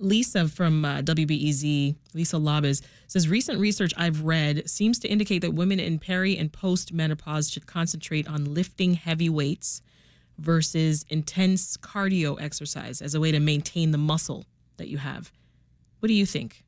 Lisa 0.01 0.47
from 0.47 0.85
uh, 0.85 1.01
WBEZ, 1.01 1.93
Lisa 2.13 2.37
Labez, 2.37 2.81
says 3.07 3.27
recent 3.27 3.59
research 3.59 3.93
I've 3.97 4.21
read 4.23 4.69
seems 4.69 4.97
to 4.99 5.09
indicate 5.09 5.39
that 5.39 5.53
women 5.53 5.77
in 5.77 5.99
peri 5.99 6.37
and 6.37 6.51
post 6.53 6.93
menopause 6.93 7.49
should 7.49 7.67
concentrate 7.67 8.25
on 8.27 8.53
lifting 8.53 8.93
heavy 8.93 9.27
weights 9.27 9.81
versus 10.39 11.05
intense 11.09 11.77
cardio 11.77 12.41
exercise 12.41 13.01
as 13.01 13.15
a 13.15 13.19
way 13.19 13.31
to 13.31 13.39
maintain 13.39 13.91
the 13.91 13.97
muscle 13.97 14.45
that 14.77 14.87
you 14.87 14.97
have. 14.97 15.31
What 15.99 16.07
do 16.07 16.13
you 16.13 16.25
think? 16.25 16.63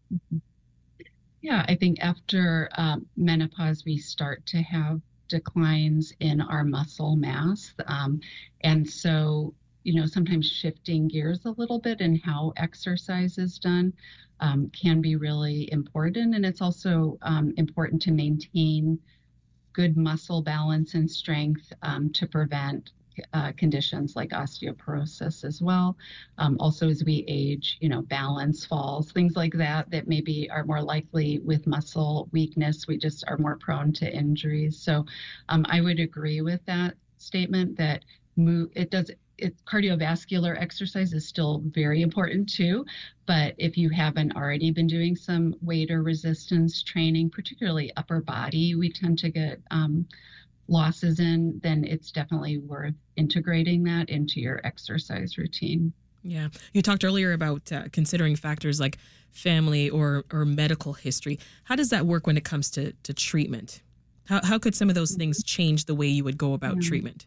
Yeah, 1.41 1.65
I 1.67 1.75
think 1.75 1.99
after 2.01 2.69
um, 2.77 3.05
menopause, 3.17 3.83
we 3.85 3.97
start 3.97 4.45
to 4.47 4.61
have 4.61 5.01
declines 5.27 6.13
in 6.19 6.41
our 6.41 6.63
muscle 6.63 7.15
mass. 7.15 7.73
Um, 7.87 8.19
and 8.61 8.87
so, 8.87 9.53
you 9.83 9.99
know, 9.99 10.05
sometimes 10.05 10.45
shifting 10.45 11.07
gears 11.07 11.45
a 11.45 11.51
little 11.51 11.79
bit 11.79 12.01
in 12.01 12.19
how 12.19 12.53
exercise 12.57 13.37
is 13.37 13.57
done 13.57 13.93
um, 14.41 14.69
can 14.69 15.01
be 15.01 15.15
really 15.15 15.71
important. 15.71 16.35
And 16.35 16.45
it's 16.45 16.61
also 16.61 17.17
um, 17.21 17.53
important 17.57 18.01
to 18.03 18.11
maintain 18.11 18.99
good 19.73 19.95
muscle 19.95 20.41
balance 20.41 20.93
and 20.95 21.09
strength 21.09 21.71
um, 21.81 22.11
to 22.13 22.27
prevent 22.27 22.91
uh, 23.33 23.51
conditions 23.57 24.15
like 24.15 24.29
osteoporosis 24.29 25.43
as 25.43 25.61
well. 25.61 25.97
Um, 26.37 26.57
also, 26.59 26.89
as 26.89 27.03
we 27.03 27.25
age, 27.27 27.77
you 27.81 27.89
know, 27.89 28.01
balance 28.03 28.65
falls, 28.65 29.11
things 29.11 29.35
like 29.35 29.53
that, 29.53 29.89
that 29.91 30.07
maybe 30.07 30.49
are 30.49 30.63
more 30.63 30.81
likely 30.81 31.39
with 31.39 31.67
muscle 31.67 32.29
weakness. 32.31 32.87
We 32.87 32.97
just 32.97 33.23
are 33.27 33.37
more 33.37 33.57
prone 33.57 33.93
to 33.93 34.11
injuries. 34.13 34.77
So 34.79 35.05
um, 35.49 35.65
I 35.69 35.81
would 35.81 35.99
agree 35.99 36.41
with 36.41 36.65
that 36.65 36.95
statement 37.17 37.77
that 37.77 38.03
move, 38.35 38.69
it 38.75 38.89
does. 38.91 39.11
It, 39.37 39.55
cardiovascular 39.65 40.55
exercise 40.61 41.13
is 41.13 41.27
still 41.27 41.63
very 41.65 42.03
important 42.03 42.47
too, 42.47 42.85
but 43.25 43.55
if 43.57 43.75
you 43.75 43.89
haven't 43.89 44.35
already 44.35 44.69
been 44.69 44.85
doing 44.85 45.15
some 45.15 45.55
weight 45.63 45.89
or 45.89 46.03
resistance 46.03 46.83
training, 46.83 47.31
particularly 47.31 47.91
upper 47.97 48.21
body, 48.21 48.75
we 48.75 48.91
tend 48.91 49.17
to 49.17 49.31
get 49.31 49.59
um, 49.71 50.05
losses 50.71 51.19
in, 51.19 51.59
then 51.61 51.83
it's 51.83 52.11
definitely 52.11 52.57
worth 52.57 52.95
integrating 53.17 53.83
that 53.83 54.09
into 54.09 54.39
your 54.39 54.61
exercise 54.63 55.37
routine. 55.37 55.93
Yeah. 56.23 56.47
You 56.73 56.81
talked 56.81 57.03
earlier 57.03 57.33
about 57.33 57.71
uh, 57.71 57.83
considering 57.91 58.35
factors 58.35 58.79
like 58.79 58.97
family 59.31 59.89
or, 59.89 60.23
or 60.31 60.45
medical 60.45 60.93
history. 60.93 61.39
How 61.65 61.75
does 61.75 61.89
that 61.89 62.05
work 62.05 62.25
when 62.25 62.37
it 62.37 62.43
comes 62.43 62.69
to, 62.71 62.93
to 63.03 63.13
treatment? 63.13 63.81
How, 64.25 64.39
how 64.43 64.57
could 64.59 64.75
some 64.75 64.89
of 64.89 64.95
those 64.95 65.15
things 65.15 65.43
change 65.43 65.85
the 65.85 65.95
way 65.95 66.07
you 66.07 66.23
would 66.23 66.37
go 66.37 66.53
about 66.53 66.81
treatment? 66.81 67.25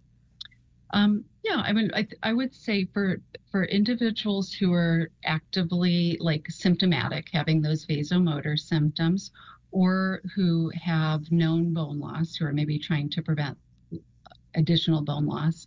Um, 0.95 1.25
yeah, 1.43 1.57
I 1.57 1.73
mean, 1.73 1.91
I, 1.95 2.07
I 2.23 2.33
would 2.33 2.55
say 2.55 2.87
for 2.95 3.21
for 3.51 3.65
individuals 3.65 4.53
who 4.53 4.73
are 4.73 5.11
actively 5.25 6.17
like 6.21 6.47
symptomatic, 6.51 7.29
having 7.33 7.61
those 7.61 7.85
vasomotor 7.85 8.59
symptoms, 8.59 9.33
or 9.75 10.23
who 10.37 10.71
have 10.81 11.33
known 11.33 11.75
bone 11.75 11.99
loss, 11.99 12.37
who 12.37 12.47
are 12.47 12.53
maybe 12.53 12.79
trying 12.79 13.11
to 13.11 13.21
prevent 13.21 13.59
additional 14.55 15.03
bone 15.03 15.27
loss, 15.27 15.67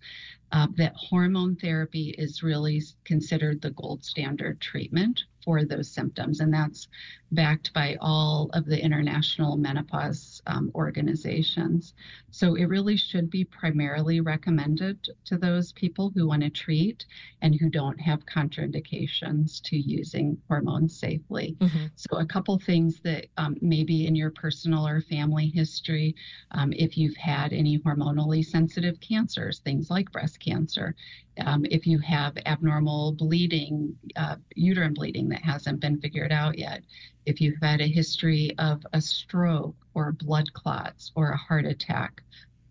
uh, 0.54 0.66
that 0.78 0.94
hormone 0.96 1.58
therapy 1.58 2.16
is 2.18 2.42
really 2.42 2.82
considered 3.04 3.62
the 3.62 3.72
gold 3.72 4.06
standard 4.06 4.62
treatment 4.62 5.26
for 5.48 5.63
those 5.63 5.89
symptoms. 5.89 6.42
And 6.42 6.54
that's 6.54 6.89
backed 7.32 7.74
by 7.74 7.96
all 8.01 8.50
of 8.51 8.66
the 8.66 8.84
international 8.84 9.56
menopause 9.56 10.42
um, 10.46 10.70
organizations. 10.75 11.94
So 12.32 12.56
it 12.56 12.66
really 12.66 12.98
should 12.98 13.30
be 13.30 13.46
primarily 13.46 14.20
recommended 14.20 15.08
to 15.24 15.38
those 15.38 15.72
people 15.72 16.12
who 16.13 16.27
want 16.27 16.44
to 16.44 16.50
treat 16.50 17.06
and 17.42 17.56
who 17.56 17.70
don't 17.70 17.98
have 17.98 18.25
contraindications 18.25 19.62
to 19.63 19.77
using 19.77 20.38
hormones 20.50 21.00
safely. 21.00 21.56
Mm-hmm. 21.62 21.86
So, 21.96 22.18
a 22.18 22.25
couple 22.25 22.60
things 22.60 23.00
that 23.06 23.27
um, 23.38 23.56
maybe 23.62 24.06
in 24.06 24.16
your 24.16 24.32
personal 24.32 24.86
or 24.86 25.00
family 25.00 25.48
history, 25.48 26.13
um, 26.51 26.74
if 26.74 26.98
you've 26.98 27.16
had 27.16 27.54
any 27.54 27.80
hormonally 27.80 28.46
sensitive 28.46 29.00
cancers, 29.00 29.60
things 29.60 29.89
like 29.89 30.12
breast 30.12 30.42
cancer, 30.42 30.94
um, 31.39 31.65
if 31.70 31.86
you 31.86 32.00
have 32.00 32.38
abnormal 32.46 33.13
bleeding, 33.13 33.96
uh, 34.15 34.36
uterine 34.56 34.94
bleeding 34.94 35.29
that 35.29 35.41
hasn't 35.41 35.79
been 35.79 36.00
figured 36.00 36.32
out 36.32 36.58
yet, 36.58 36.84
if 37.25 37.41
you've 37.41 37.62
had 37.62 37.82
a 37.82 37.88
history 37.88 38.51
of 38.58 38.86
a 38.94 39.01
stroke 39.01 39.75
or 39.94 40.12
blood 40.12 40.51
clots 40.53 41.12
or 41.15 41.32
a 41.32 41.38
heart 41.38 41.65
attack, 41.65 42.22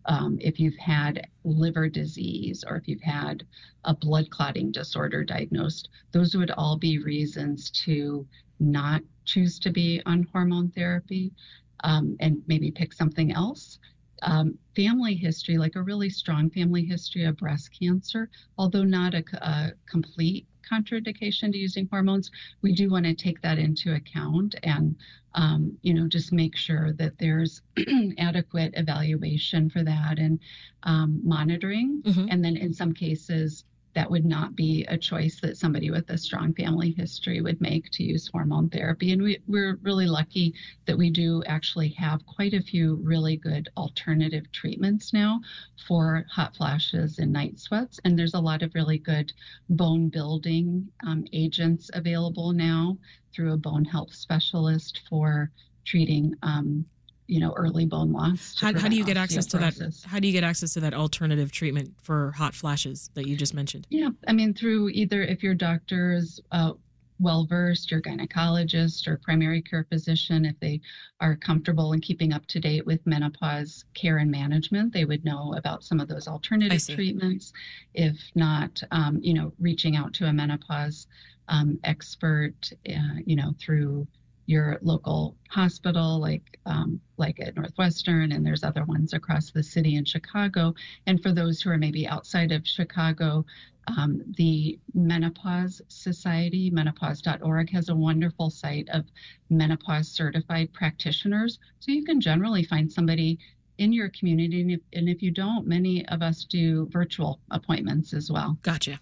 um, 0.06 0.38
if 0.40 0.60
you've 0.60 0.76
had 0.76 1.26
liver 1.44 1.88
disease 1.88 2.64
or 2.66 2.76
if 2.76 2.88
you've 2.88 3.00
had 3.02 3.44
a 3.84 3.94
blood 3.94 4.30
clotting 4.30 4.70
disorder 4.70 5.24
diagnosed, 5.24 5.88
those 6.12 6.34
would 6.34 6.50
all 6.52 6.76
be 6.76 6.98
reasons 6.98 7.70
to 7.70 8.26
not 8.60 9.02
choose 9.24 9.58
to 9.58 9.70
be 9.70 10.00
on 10.06 10.26
hormone 10.32 10.70
therapy 10.70 11.32
um, 11.80 12.16
and 12.20 12.42
maybe 12.46 12.70
pick 12.70 12.92
something 12.92 13.32
else 13.32 13.78
um, 14.22 14.58
family 14.74 15.14
history, 15.14 15.58
like 15.58 15.76
a 15.76 15.82
really 15.82 16.10
strong 16.10 16.50
family 16.50 16.84
history 16.84 17.24
of 17.24 17.36
breast 17.36 17.70
cancer, 17.78 18.28
although 18.58 18.84
not 18.84 19.14
a, 19.14 19.24
a 19.42 19.72
complete 19.88 20.46
contraindication 20.70 21.52
to 21.52 21.58
using 21.58 21.88
hormones, 21.90 22.30
we 22.62 22.72
do 22.72 22.90
want 22.90 23.04
to 23.06 23.14
take 23.14 23.40
that 23.42 23.58
into 23.58 23.94
account 23.94 24.54
and, 24.62 24.96
um, 25.34 25.76
you 25.82 25.94
know, 25.94 26.08
just 26.08 26.32
make 26.32 26.56
sure 26.56 26.92
that 26.94 27.18
there's 27.18 27.62
adequate 28.18 28.72
evaluation 28.76 29.70
for 29.70 29.82
that 29.82 30.18
and 30.18 30.40
um, 30.82 31.20
monitoring. 31.22 32.02
Mm-hmm. 32.04 32.26
And 32.30 32.44
then 32.44 32.56
in 32.56 32.72
some 32.72 32.92
cases, 32.92 33.64
that 33.96 34.10
would 34.10 34.26
not 34.26 34.54
be 34.54 34.84
a 34.88 34.98
choice 34.98 35.40
that 35.40 35.56
somebody 35.56 35.90
with 35.90 36.10
a 36.10 36.18
strong 36.18 36.52
family 36.52 36.92
history 36.92 37.40
would 37.40 37.58
make 37.62 37.90
to 37.90 38.04
use 38.04 38.28
hormone 38.28 38.68
therapy. 38.68 39.12
And 39.12 39.22
we, 39.22 39.38
we're 39.46 39.76
really 39.82 40.06
lucky 40.06 40.54
that 40.84 40.98
we 40.98 41.08
do 41.08 41.42
actually 41.46 41.88
have 41.96 42.26
quite 42.26 42.52
a 42.52 42.60
few 42.60 42.96
really 42.96 43.38
good 43.38 43.70
alternative 43.74 44.52
treatments 44.52 45.14
now 45.14 45.40
for 45.88 46.26
hot 46.30 46.54
flashes 46.54 47.18
and 47.18 47.32
night 47.32 47.58
sweats. 47.58 47.98
And 48.04 48.18
there's 48.18 48.34
a 48.34 48.38
lot 48.38 48.60
of 48.60 48.74
really 48.74 48.98
good 48.98 49.32
bone 49.70 50.10
building 50.10 50.86
um, 51.06 51.24
agents 51.32 51.90
available 51.94 52.52
now 52.52 52.98
through 53.32 53.54
a 53.54 53.58
bone 53.58 53.86
health 53.86 54.12
specialist 54.12 55.00
for 55.08 55.50
treating 55.86 56.34
um, 56.42 56.84
you 57.26 57.40
know 57.40 57.52
early 57.56 57.86
bone 57.86 58.12
loss. 58.12 58.54
How, 58.60 58.72
how, 58.78 58.88
do 58.88 58.96
you 58.96 59.04
get 59.04 59.16
access 59.16 59.46
to 59.46 59.58
that? 59.58 59.74
How 60.06 60.20
do 60.20 60.26
you 60.26 60.32
get 60.32 60.44
access 60.44 60.72
to 60.74 60.80
that 60.80 60.94
alternative 60.94 61.52
treatment 61.52 61.94
for 62.02 62.32
hot 62.32 62.54
flashes 62.54 63.10
that 63.14 63.26
you 63.26 63.36
just 63.36 63.54
mentioned? 63.54 63.86
Yeah, 63.90 64.10
I 64.26 64.32
mean 64.32 64.54
through 64.54 64.90
either 64.90 65.22
if 65.22 65.42
your 65.42 65.54
doctor 65.54 66.12
is 66.12 66.40
uh, 66.52 66.72
well 67.18 67.46
versed, 67.46 67.90
your 67.90 68.00
gynecologist 68.02 69.06
or 69.06 69.18
primary 69.18 69.62
care 69.62 69.86
physician, 69.88 70.44
if 70.44 70.58
they 70.60 70.80
are 71.20 71.36
comfortable 71.36 71.92
in 71.92 72.00
keeping 72.00 72.32
up 72.32 72.46
to 72.46 72.60
date 72.60 72.84
with 72.86 73.06
menopause 73.06 73.84
care 73.94 74.18
and 74.18 74.30
management, 74.30 74.92
they 74.92 75.04
would 75.04 75.24
know 75.24 75.54
about 75.56 75.84
some 75.84 76.00
of 76.00 76.08
those 76.08 76.28
alternative 76.28 76.86
treatments. 76.86 77.52
If 77.94 78.18
not, 78.34 78.82
um, 78.90 79.18
you 79.22 79.34
know, 79.34 79.52
reaching 79.58 79.96
out 79.96 80.12
to 80.14 80.26
a 80.26 80.32
menopause 80.32 81.06
um, 81.48 81.78
expert, 81.84 82.72
uh, 82.88 83.20
you 83.24 83.36
know, 83.36 83.54
through 83.58 84.06
your 84.46 84.78
local 84.80 85.36
hospital, 85.50 86.20
like 86.20 86.58
um, 86.66 87.00
like 87.16 87.40
at 87.40 87.56
Northwestern, 87.56 88.32
and 88.32 88.46
there's 88.46 88.64
other 88.64 88.84
ones 88.84 89.12
across 89.12 89.50
the 89.50 89.62
city 89.62 89.96
in 89.96 90.04
Chicago. 90.04 90.74
And 91.06 91.22
for 91.22 91.32
those 91.32 91.60
who 91.60 91.70
are 91.70 91.78
maybe 91.78 92.06
outside 92.06 92.52
of 92.52 92.66
Chicago, 92.66 93.44
um, 93.88 94.22
the 94.36 94.78
Menopause 94.94 95.80
Society, 95.88 96.70
menopause.org, 96.70 97.70
has 97.70 97.88
a 97.88 97.94
wonderful 97.94 98.50
site 98.50 98.88
of 98.90 99.04
menopause 99.50 100.08
certified 100.08 100.72
practitioners. 100.72 101.58
So 101.80 101.92
you 101.92 102.04
can 102.04 102.20
generally 102.20 102.64
find 102.64 102.90
somebody 102.90 103.38
in 103.78 103.92
your 103.92 104.08
community. 104.08 104.60
And 104.60 104.70
if, 104.72 104.80
and 104.92 105.08
if 105.08 105.22
you 105.22 105.30
don't, 105.30 105.66
many 105.66 106.06
of 106.08 106.22
us 106.22 106.44
do 106.44 106.88
virtual 106.90 107.40
appointments 107.50 108.12
as 108.12 108.30
well. 108.30 108.58
Gotcha. 108.62 109.00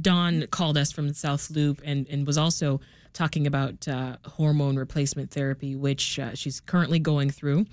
Dawn 0.00 0.46
called 0.50 0.76
us 0.76 0.92
from 0.92 1.08
the 1.08 1.14
South 1.14 1.50
Loop 1.50 1.80
and, 1.84 2.08
and 2.08 2.26
was 2.26 2.38
also 2.38 2.80
talking 3.12 3.46
about 3.46 3.86
uh, 3.88 4.16
hormone 4.24 4.76
replacement 4.76 5.30
therapy, 5.30 5.76
which 5.76 6.18
uh, 6.18 6.34
she's 6.34 6.60
currently 6.60 6.98
going 6.98 7.30
through, 7.30 7.66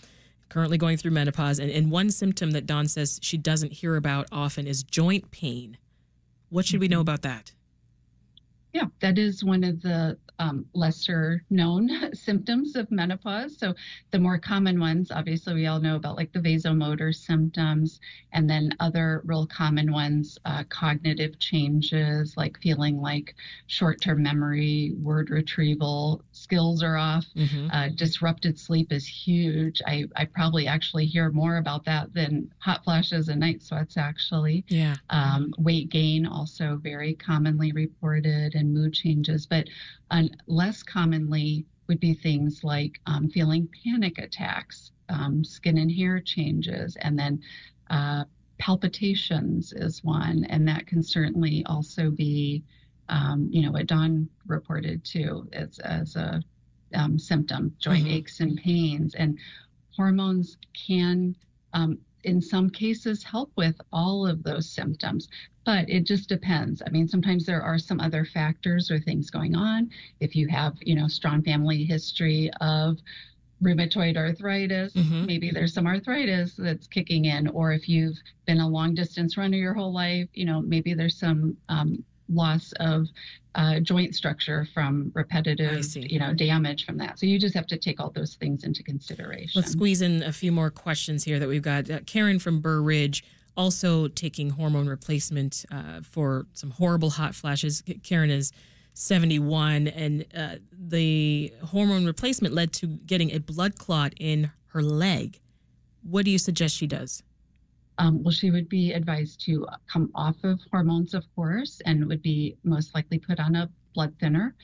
currently 0.49 0.77
going 0.77 0.97
through 0.97 1.11
menopause. 1.11 1.59
And, 1.59 1.71
and 1.71 1.91
one 1.91 2.09
symptom 2.09 2.51
that 2.51 2.65
Dawn 2.65 2.87
says 2.87 3.19
she 3.21 3.37
doesn't 3.37 3.73
hear 3.73 3.95
about 3.95 4.27
often 4.31 4.67
is 4.67 4.83
joint 4.83 5.31
pain. 5.31 5.77
What 6.49 6.65
should 6.65 6.79
we 6.79 6.87
know 6.87 7.01
about 7.01 7.21
that? 7.23 7.51
Yeah, 8.73 8.85
that 9.01 9.17
is 9.17 9.43
one 9.43 9.63
of 9.63 9.81
the 9.81 10.17
um, 10.39 10.65
lesser 10.73 11.43
known 11.49 11.89
symptoms 12.13 12.75
of 12.75 12.89
menopause. 12.91 13.57
So 13.57 13.73
the 14.11 14.19
more 14.19 14.37
common 14.37 14.79
ones, 14.79 15.11
obviously, 15.11 15.53
we 15.53 15.67
all 15.67 15.79
know 15.79 15.95
about 15.95 16.15
like 16.15 16.31
the 16.33 16.39
vasomotor 16.39 17.13
symptoms, 17.13 17.99
and 18.33 18.49
then 18.49 18.71
other 18.79 19.21
real 19.25 19.47
common 19.47 19.91
ones, 19.91 20.37
uh, 20.45 20.63
cognitive 20.69 21.39
changes, 21.39 22.35
like 22.37 22.59
feeling 22.61 23.01
like 23.01 23.35
short-term 23.67 24.21
memory, 24.21 24.93
word 25.01 25.29
retrieval 25.29 26.23
skills 26.31 26.83
are 26.83 26.97
off. 26.97 27.25
Mm-hmm. 27.35 27.69
Uh, 27.71 27.89
disrupted 27.95 28.59
sleep 28.59 28.91
is 28.91 29.07
huge. 29.07 29.81
I, 29.85 30.05
I 30.15 30.25
probably 30.25 30.67
actually 30.67 31.05
hear 31.05 31.31
more 31.31 31.57
about 31.57 31.85
that 31.85 32.13
than 32.13 32.51
hot 32.59 32.83
flashes 32.83 33.29
and 33.29 33.39
night 33.39 33.61
sweats. 33.63 33.97
Actually, 33.97 34.65
yeah. 34.67 34.95
Um, 35.09 35.53
weight 35.57 35.89
gain 35.89 36.25
also 36.25 36.79
very 36.81 37.13
commonly 37.13 37.71
reported, 37.71 38.55
and 38.55 38.73
mood 38.73 38.93
changes, 38.93 39.45
but 39.45 39.67
less 40.47 40.83
commonly 40.83 41.65
would 41.87 41.99
be 41.99 42.13
things 42.13 42.63
like 42.63 42.99
um, 43.05 43.29
feeling 43.29 43.69
panic 43.83 44.17
attacks, 44.17 44.91
um, 45.09 45.43
skin 45.43 45.77
and 45.77 45.91
hair 45.91 46.19
changes, 46.19 46.97
and 47.01 47.17
then 47.17 47.41
uh, 47.89 48.23
palpitations 48.59 49.73
is 49.73 50.03
one, 50.03 50.45
and 50.45 50.67
that 50.67 50.87
can 50.87 51.01
certainly 51.01 51.63
also 51.65 52.09
be, 52.09 52.63
um, 53.09 53.47
you 53.51 53.61
know, 53.61 53.71
what 53.71 53.87
Dawn 53.87 54.29
reported 54.47 55.03
too 55.05 55.47
as, 55.53 55.79
as 55.79 56.15
a 56.15 56.41
um, 56.93 57.17
symptom, 57.17 57.73
joint 57.79 58.05
mm-hmm. 58.05 58.15
aches 58.15 58.39
and 58.39 58.57
pains, 58.57 59.15
and 59.15 59.37
hormones 59.95 60.57
can 60.73 61.35
um, 61.73 61.97
in 62.23 62.41
some 62.41 62.69
cases 62.69 63.23
help 63.23 63.51
with 63.55 63.79
all 63.91 64.27
of 64.27 64.43
those 64.43 64.69
symptoms 64.69 65.29
but 65.67 65.87
it 65.89 66.05
just 66.05 66.29
depends 66.29 66.81
i 66.87 66.89
mean 66.89 67.07
sometimes 67.07 67.45
there 67.45 67.61
are 67.61 67.77
some 67.77 67.99
other 67.99 68.25
factors 68.25 68.89
or 68.89 68.97
things 68.99 69.29
going 69.29 69.53
on 69.53 69.91
if 70.21 70.35
you 70.35 70.47
have 70.47 70.73
you 70.79 70.95
know 70.95 71.07
strong 71.07 71.43
family 71.43 71.83
history 71.83 72.49
of 72.61 72.97
rheumatoid 73.61 74.15
arthritis 74.15 74.93
mm-hmm. 74.93 75.25
maybe 75.25 75.51
there's 75.51 75.73
some 75.73 75.85
arthritis 75.85 76.53
that's 76.55 76.87
kicking 76.87 77.25
in 77.25 77.47
or 77.49 77.73
if 77.73 77.89
you've 77.89 78.17
been 78.45 78.61
a 78.61 78.67
long 78.67 78.95
distance 78.95 79.35
runner 79.37 79.57
your 79.57 79.73
whole 79.73 79.93
life 79.93 80.29
you 80.33 80.45
know 80.45 80.61
maybe 80.61 80.93
there's 80.93 81.19
some 81.19 81.55
um, 81.69 82.03
loss 82.29 82.73
of 82.79 83.07
uh, 83.55 83.79
joint 83.79 84.13
structure 84.13 84.67
from 84.71 85.11
repetitive, 85.15 85.83
you 85.95 86.19
know, 86.19 86.31
damage 86.31 86.85
from 86.85 86.95
that. 86.97 87.17
So 87.17 87.25
you 87.25 87.39
just 87.39 87.55
have 87.55 87.65
to 87.67 87.77
take 87.77 87.99
all 87.99 88.11
those 88.11 88.35
things 88.35 88.63
into 88.63 88.83
consideration. 88.83 89.59
Let's 89.59 89.71
squeeze 89.71 90.03
in 90.03 90.21
a 90.21 90.31
few 90.31 90.51
more 90.51 90.69
questions 90.69 91.23
here 91.23 91.39
that 91.39 91.47
we've 91.47 91.63
got. 91.63 91.89
Uh, 91.89 92.01
Karen 92.05 92.37
from 92.37 92.59
Burr 92.59 92.81
Ridge 92.81 93.23
also 93.57 94.07
taking 94.07 94.51
hormone 94.51 94.87
replacement 94.87 95.65
uh, 95.71 96.01
for 96.01 96.45
some 96.53 96.71
horrible 96.71 97.09
hot 97.09 97.35
flashes. 97.35 97.83
Karen 98.03 98.29
is 98.29 98.51
71, 98.93 99.87
and 99.87 100.25
uh, 100.35 100.55
the 100.71 101.51
hormone 101.65 102.05
replacement 102.05 102.53
led 102.53 102.71
to 102.73 102.87
getting 102.87 103.31
a 103.31 103.39
blood 103.39 103.77
clot 103.77 104.13
in 104.19 104.51
her 104.67 104.81
leg. 104.81 105.39
What 106.03 106.25
do 106.25 106.31
you 106.31 106.37
suggest 106.37 106.75
she 106.75 106.87
does? 106.87 107.23
Um, 107.99 108.23
well, 108.23 108.31
she 108.31 108.51
would 108.51 108.69
be 108.69 108.93
advised 108.93 109.43
to 109.45 109.65
come 109.91 110.11
off 110.13 110.35
of 110.43 110.59
hormones, 110.71 111.13
of 111.13 111.23
course, 111.35 111.81
and 111.85 112.07
would 112.07 112.21
be 112.21 112.55
most 112.63 112.93
likely 112.93 113.17
put 113.17 113.39
on 113.39 113.55
a 113.55 113.69
blood 113.93 114.13
thinner. 114.19 114.55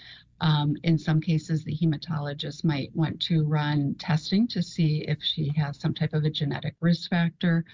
Um, 0.41 0.75
in 0.83 0.97
some 0.97 1.21
cases, 1.21 1.63
the 1.63 1.75
hematologist 1.75 2.63
might 2.63 2.95
want 2.95 3.19
to 3.23 3.43
run 3.45 3.95
testing 3.97 4.47
to 4.49 4.61
see 4.61 5.05
if 5.07 5.17
she 5.21 5.51
has 5.55 5.79
some 5.79 5.93
type 5.93 6.13
of 6.13 6.25
a 6.25 6.29
genetic 6.29 6.75
risk 6.79 7.09
factor 7.09 7.65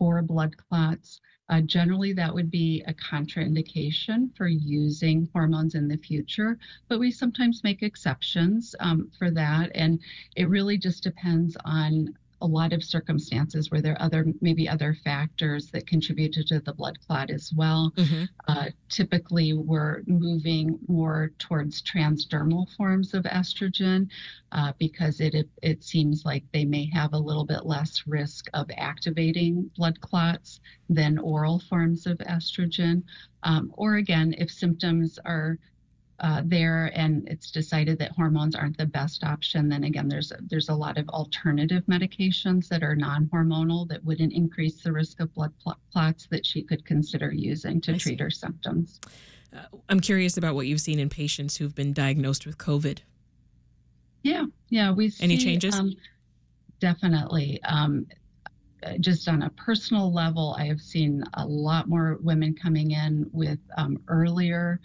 for 0.00 0.22
blood 0.22 0.56
clots. 0.56 1.20
Uh, 1.50 1.60
generally, 1.60 2.14
that 2.14 2.32
would 2.32 2.50
be 2.50 2.82
a 2.86 2.94
contraindication 2.94 4.34
for 4.36 4.48
using 4.48 5.28
hormones 5.34 5.74
in 5.74 5.88
the 5.88 5.98
future, 5.98 6.58
but 6.88 6.98
we 6.98 7.10
sometimes 7.10 7.62
make 7.62 7.82
exceptions 7.82 8.74
um, 8.80 9.10
for 9.18 9.30
that. 9.30 9.70
And 9.74 10.00
it 10.36 10.48
really 10.48 10.78
just 10.78 11.02
depends 11.02 11.56
on 11.66 12.14
a 12.40 12.46
lot 12.46 12.72
of 12.72 12.82
circumstances 12.82 13.70
where 13.70 13.80
there 13.80 13.94
are 13.94 14.02
other 14.02 14.24
maybe 14.40 14.68
other 14.68 14.96
factors 15.04 15.70
that 15.70 15.86
contributed 15.86 16.46
to 16.46 16.60
the 16.60 16.72
blood 16.72 16.98
clot 17.06 17.30
as 17.30 17.52
well. 17.54 17.92
Mm-hmm. 17.96 18.24
Uh, 18.48 18.66
typically, 18.88 19.52
we're 19.52 20.02
moving 20.06 20.78
more 20.88 21.30
towards 21.38 21.82
transdermal 21.82 22.66
forms 22.76 23.14
of 23.14 23.24
estrogen 23.24 24.08
uh, 24.52 24.72
because 24.78 25.20
it, 25.20 25.34
it, 25.34 25.48
it 25.62 25.84
seems 25.84 26.24
like 26.24 26.44
they 26.52 26.64
may 26.64 26.90
have 26.92 27.12
a 27.12 27.18
little 27.18 27.44
bit 27.44 27.66
less 27.66 28.04
risk 28.06 28.46
of 28.54 28.70
activating 28.76 29.70
blood 29.76 30.00
clots 30.00 30.60
than 30.88 31.18
oral 31.18 31.60
forms 31.68 32.06
of 32.06 32.18
estrogen. 32.18 33.02
Um, 33.42 33.72
or 33.74 33.96
again, 33.96 34.34
if 34.38 34.50
symptoms 34.50 35.18
are 35.24 35.58
uh, 36.20 36.42
there 36.44 36.92
and 36.94 37.26
it's 37.28 37.50
decided 37.50 37.98
that 37.98 38.12
hormones 38.12 38.54
aren't 38.54 38.76
the 38.76 38.84
best 38.84 39.24
option, 39.24 39.68
then 39.68 39.84
again, 39.84 40.06
there's 40.06 40.32
there's 40.48 40.68
a 40.68 40.74
lot 40.74 40.98
of 40.98 41.08
alternative 41.08 41.82
medications 41.88 42.68
that 42.68 42.82
are 42.82 42.94
non-hormonal 42.94 43.88
that 43.88 44.04
wouldn't 44.04 44.32
increase 44.32 44.82
the 44.82 44.92
risk 44.92 45.20
of 45.20 45.32
blood 45.34 45.52
clots 45.92 46.26
that 46.30 46.44
she 46.44 46.62
could 46.62 46.84
consider 46.84 47.32
using 47.32 47.80
to 47.82 47.92
I 47.92 47.98
treat 47.98 48.18
see. 48.18 48.22
her 48.22 48.30
symptoms. 48.30 49.00
Uh, 49.54 49.78
I'm 49.88 50.00
curious 50.00 50.36
about 50.36 50.54
what 50.54 50.66
you've 50.66 50.80
seen 50.80 50.98
in 50.98 51.08
patients 51.08 51.56
who've 51.56 51.74
been 51.74 51.94
diagnosed 51.94 52.46
with 52.46 52.58
COVID. 52.58 52.98
Yeah, 54.22 54.44
yeah, 54.68 54.92
we 54.92 55.10
any 55.20 55.38
changes? 55.38 55.74
Um, 55.74 55.94
definitely. 56.80 57.62
Um, 57.64 58.06
just 59.00 59.26
on 59.28 59.42
a 59.42 59.50
personal 59.50 60.12
level, 60.12 60.54
I 60.58 60.66
have 60.66 60.80
seen 60.80 61.24
a 61.34 61.46
lot 61.46 61.88
more 61.88 62.18
women 62.22 62.54
coming 62.54 62.90
in 62.90 63.28
with 63.32 63.58
um, 63.76 64.02
earlier 64.08 64.80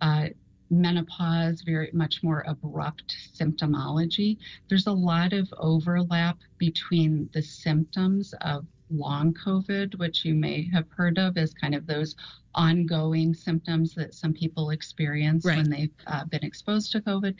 uh, 0.00 0.28
menopause, 0.70 1.62
very 1.62 1.90
much 1.92 2.22
more 2.22 2.44
abrupt 2.46 3.16
symptomology. 3.34 4.38
There's 4.68 4.86
a 4.86 4.92
lot 4.92 5.32
of 5.32 5.52
overlap 5.56 6.38
between 6.58 7.28
the 7.32 7.42
symptoms 7.42 8.34
of 8.40 8.66
long 8.90 9.34
COVID, 9.34 9.98
which 9.98 10.24
you 10.24 10.34
may 10.34 10.68
have 10.72 10.86
heard 10.90 11.18
of 11.18 11.36
as 11.36 11.54
kind 11.54 11.74
of 11.74 11.86
those 11.86 12.14
ongoing 12.54 13.34
symptoms 13.34 13.94
that 13.94 14.14
some 14.14 14.32
people 14.32 14.70
experience 14.70 15.44
right. 15.44 15.56
when 15.56 15.70
they've 15.70 15.94
uh, 16.06 16.24
been 16.26 16.44
exposed 16.44 16.92
to 16.92 17.00
COVID. 17.00 17.34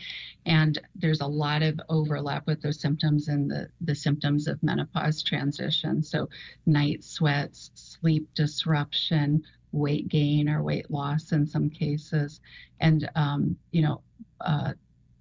And 0.46 0.78
there's 0.96 1.20
a 1.20 1.26
lot 1.26 1.62
of 1.62 1.80
overlap 1.88 2.46
with 2.46 2.60
those 2.62 2.80
symptoms 2.80 3.28
and 3.28 3.50
the, 3.50 3.68
the 3.80 3.94
symptoms 3.94 4.48
of 4.48 4.62
menopause 4.62 5.22
transition. 5.22 6.02
So, 6.02 6.28
night 6.66 7.04
sweats, 7.04 7.70
sleep 7.74 8.28
disruption, 8.34 9.44
weight 9.74 10.08
gain 10.08 10.48
or 10.48 10.62
weight 10.62 10.90
loss 10.90 11.32
in 11.32 11.46
some 11.46 11.68
cases, 11.68 12.40
and 12.80 13.10
um, 13.14 13.56
you 13.72 13.82
know, 13.82 14.00
uh, 14.40 14.72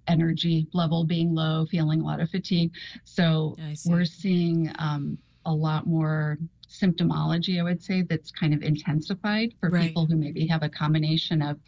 energy 0.08 0.66
level 0.72 1.04
being 1.04 1.34
low, 1.34 1.66
feeling 1.66 2.00
a 2.00 2.04
lot 2.04 2.20
of 2.20 2.30
fatigue. 2.30 2.72
So 3.04 3.56
we're 3.86 4.04
seeing 4.04 4.70
um, 4.78 5.18
a 5.46 5.52
lot 5.52 5.86
more 5.86 6.38
symptomology, 6.68 7.60
I 7.60 7.62
would 7.62 7.82
say, 7.82 8.02
that's 8.02 8.30
kind 8.30 8.54
of 8.54 8.62
intensified 8.62 9.54
for 9.60 9.70
right. 9.70 9.82
people 9.82 10.06
who 10.06 10.16
maybe 10.16 10.46
have 10.46 10.62
a 10.62 10.68
combination 10.68 11.42
of 11.42 11.58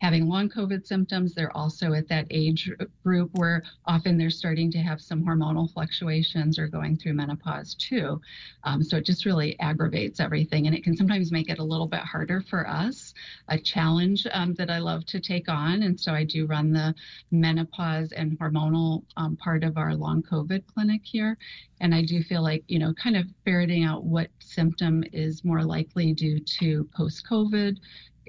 having 0.00 0.26
long 0.26 0.48
COVID 0.48 0.86
symptoms. 0.86 1.34
They're 1.34 1.56
also 1.56 1.92
at 1.92 2.08
that 2.08 2.26
age 2.30 2.70
group 3.02 3.30
where 3.34 3.62
often 3.84 4.16
they're 4.16 4.30
starting 4.30 4.70
to 4.72 4.78
have 4.78 5.00
some 5.00 5.24
hormonal 5.24 5.72
fluctuations 5.72 6.58
or 6.58 6.66
going 6.68 6.96
through 6.96 7.14
menopause 7.14 7.74
too. 7.74 8.20
Um, 8.64 8.82
so 8.82 8.96
it 8.96 9.04
just 9.04 9.26
really 9.26 9.58
aggravates 9.60 10.18
everything. 10.18 10.66
And 10.66 10.74
it 10.74 10.82
can 10.82 10.96
sometimes 10.96 11.30
make 11.30 11.50
it 11.50 11.58
a 11.58 11.64
little 11.64 11.86
bit 11.86 12.00
harder 12.00 12.40
for 12.40 12.66
us, 12.66 13.14
a 13.48 13.58
challenge 13.58 14.26
um, 14.32 14.54
that 14.54 14.70
I 14.70 14.78
love 14.78 15.04
to 15.06 15.20
take 15.20 15.48
on. 15.48 15.82
And 15.82 16.00
so 16.00 16.12
I 16.12 16.24
do 16.24 16.46
run 16.46 16.72
the 16.72 16.94
menopause 17.30 18.12
and 18.12 18.38
hormonal 18.38 19.04
um, 19.16 19.36
part 19.36 19.62
of 19.64 19.76
our 19.76 19.94
long 19.94 20.22
COVID 20.22 20.66
clinic 20.66 21.02
here. 21.04 21.36
And 21.80 21.94
I 21.94 22.02
do 22.02 22.22
feel 22.22 22.42
like, 22.42 22.64
you 22.68 22.78
know, 22.78 22.92
kind 22.94 23.16
of 23.16 23.26
ferreting 23.44 23.84
out 23.84 24.04
what 24.04 24.28
symptom 24.40 25.04
is 25.12 25.44
more 25.44 25.62
likely 25.62 26.12
due 26.12 26.38
to 26.40 26.88
post 26.94 27.26
COVID 27.30 27.76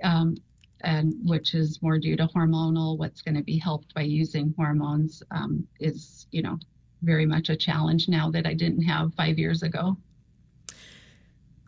um, 0.03 0.35
and 0.83 1.13
which 1.23 1.53
is 1.53 1.81
more 1.81 1.97
due 1.97 2.15
to 2.15 2.27
hormonal, 2.27 2.97
what's 2.97 3.21
going 3.21 3.35
to 3.35 3.43
be 3.43 3.57
helped 3.57 3.93
by 3.93 4.01
using 4.01 4.53
hormones 4.57 5.23
um, 5.31 5.67
is, 5.79 6.27
you 6.31 6.41
know, 6.41 6.57
very 7.01 7.25
much 7.25 7.49
a 7.49 7.55
challenge 7.55 8.07
now 8.07 8.29
that 8.31 8.45
I 8.45 8.53
didn't 8.53 8.83
have 8.83 9.13
five 9.15 9.39
years 9.39 9.63
ago. 9.63 9.97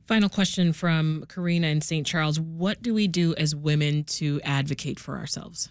Final 0.06 0.30
question 0.30 0.74
from 0.74 1.26
Karina 1.30 1.68
in 1.68 1.82
St. 1.82 2.06
Charles. 2.06 2.40
What 2.40 2.82
do 2.82 2.94
we 2.94 3.08
do 3.08 3.34
as 3.36 3.56
women 3.56 4.04
to 4.06 4.42
advocate 4.44 5.00
for 5.00 5.18
ourselves? 5.18 5.70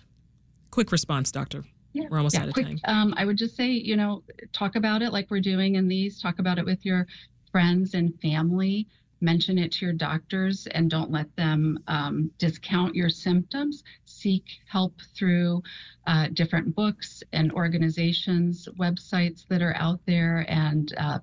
Quick 0.70 0.90
response, 0.90 1.31
doctor. 1.31 1.64
Yeah, 1.92 2.05
We're 2.11 2.16
almost 2.16 2.35
yeah, 2.35 2.42
out 2.42 2.48
of 2.48 2.55
quick, 2.55 2.66
time. 2.66 2.81
Um, 2.85 3.14
I 3.18 3.26
would 3.26 3.37
just 3.37 3.55
say, 3.55 3.66
you 3.66 3.96
know, 3.96 4.22
talk 4.55 4.76
about 4.76 5.02
it 5.02 5.12
like 5.12 5.31
we're 5.31 5.40
doing 5.40 5.74
in 5.74 5.87
these. 5.87 6.20
Talk 6.20 6.38
about 6.38 6.59
it 6.59 6.64
with 6.64 6.85
your 6.87 7.07
friends 7.50 7.92
and 7.92 8.18
family 8.20 8.88
mention 9.23 9.59
it 9.59 9.73
to 9.73 9.87
your 9.87 9.95
doctors 9.95 10.67
and 10.73 10.91
don't 10.91 11.11
let 11.11 11.35
them 11.37 11.79
um, 11.87 12.31
discount 12.39 12.95
your 12.95 13.11
symptoms. 13.11 13.85
Seek 14.05 14.45
help 14.69 14.95
through 15.17 15.63
uh, 16.07 16.29
different 16.33 16.75
books 16.75 17.23
and 17.33 17.53
organizations, 17.53 18.69
websites 18.79 19.47
that 19.49 19.63
are 19.63 19.77
out 19.77 20.01
there, 20.07 20.45
and 20.49 20.93
uh, 20.99 21.19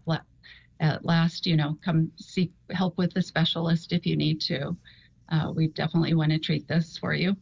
at 0.80 1.04
last, 1.04 1.46
you 1.46 1.58
know, 1.58 1.78
come 1.84 2.12
seek 2.16 2.52
help 2.72 2.98
with 2.98 3.16
a 3.18 3.22
specialist 3.22 3.92
if 3.92 4.06
you 4.06 4.16
need 4.16 4.40
to. 4.42 4.76
Uh, 5.30 5.52
we 5.54 5.68
definitely 5.68 6.14
want 6.14 6.32
to 6.32 6.40
treat 6.40 6.68
this 6.68 6.98
for 6.98 7.14
you. 7.14 7.36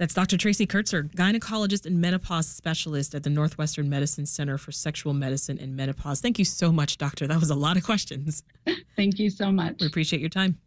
That's 0.00 0.14
Dr. 0.14 0.38
Tracy 0.38 0.66
Kurtzer, 0.66 1.10
gynecologist 1.10 1.84
and 1.84 2.00
menopause 2.00 2.48
specialist 2.48 3.14
at 3.14 3.22
the 3.22 3.28
Northwestern 3.28 3.90
Medicine 3.90 4.24
Center 4.24 4.56
for 4.56 4.72
Sexual 4.72 5.12
Medicine 5.12 5.58
and 5.58 5.76
Menopause. 5.76 6.22
Thank 6.22 6.38
you 6.38 6.44
so 6.46 6.72
much, 6.72 6.96
doctor. 6.96 7.26
That 7.26 7.38
was 7.38 7.50
a 7.50 7.54
lot 7.54 7.76
of 7.76 7.84
questions. 7.84 8.42
Thank 8.96 9.18
you 9.18 9.28
so 9.28 9.52
much. 9.52 9.76
We 9.78 9.88
appreciate 9.88 10.20
your 10.20 10.30
time. 10.30 10.58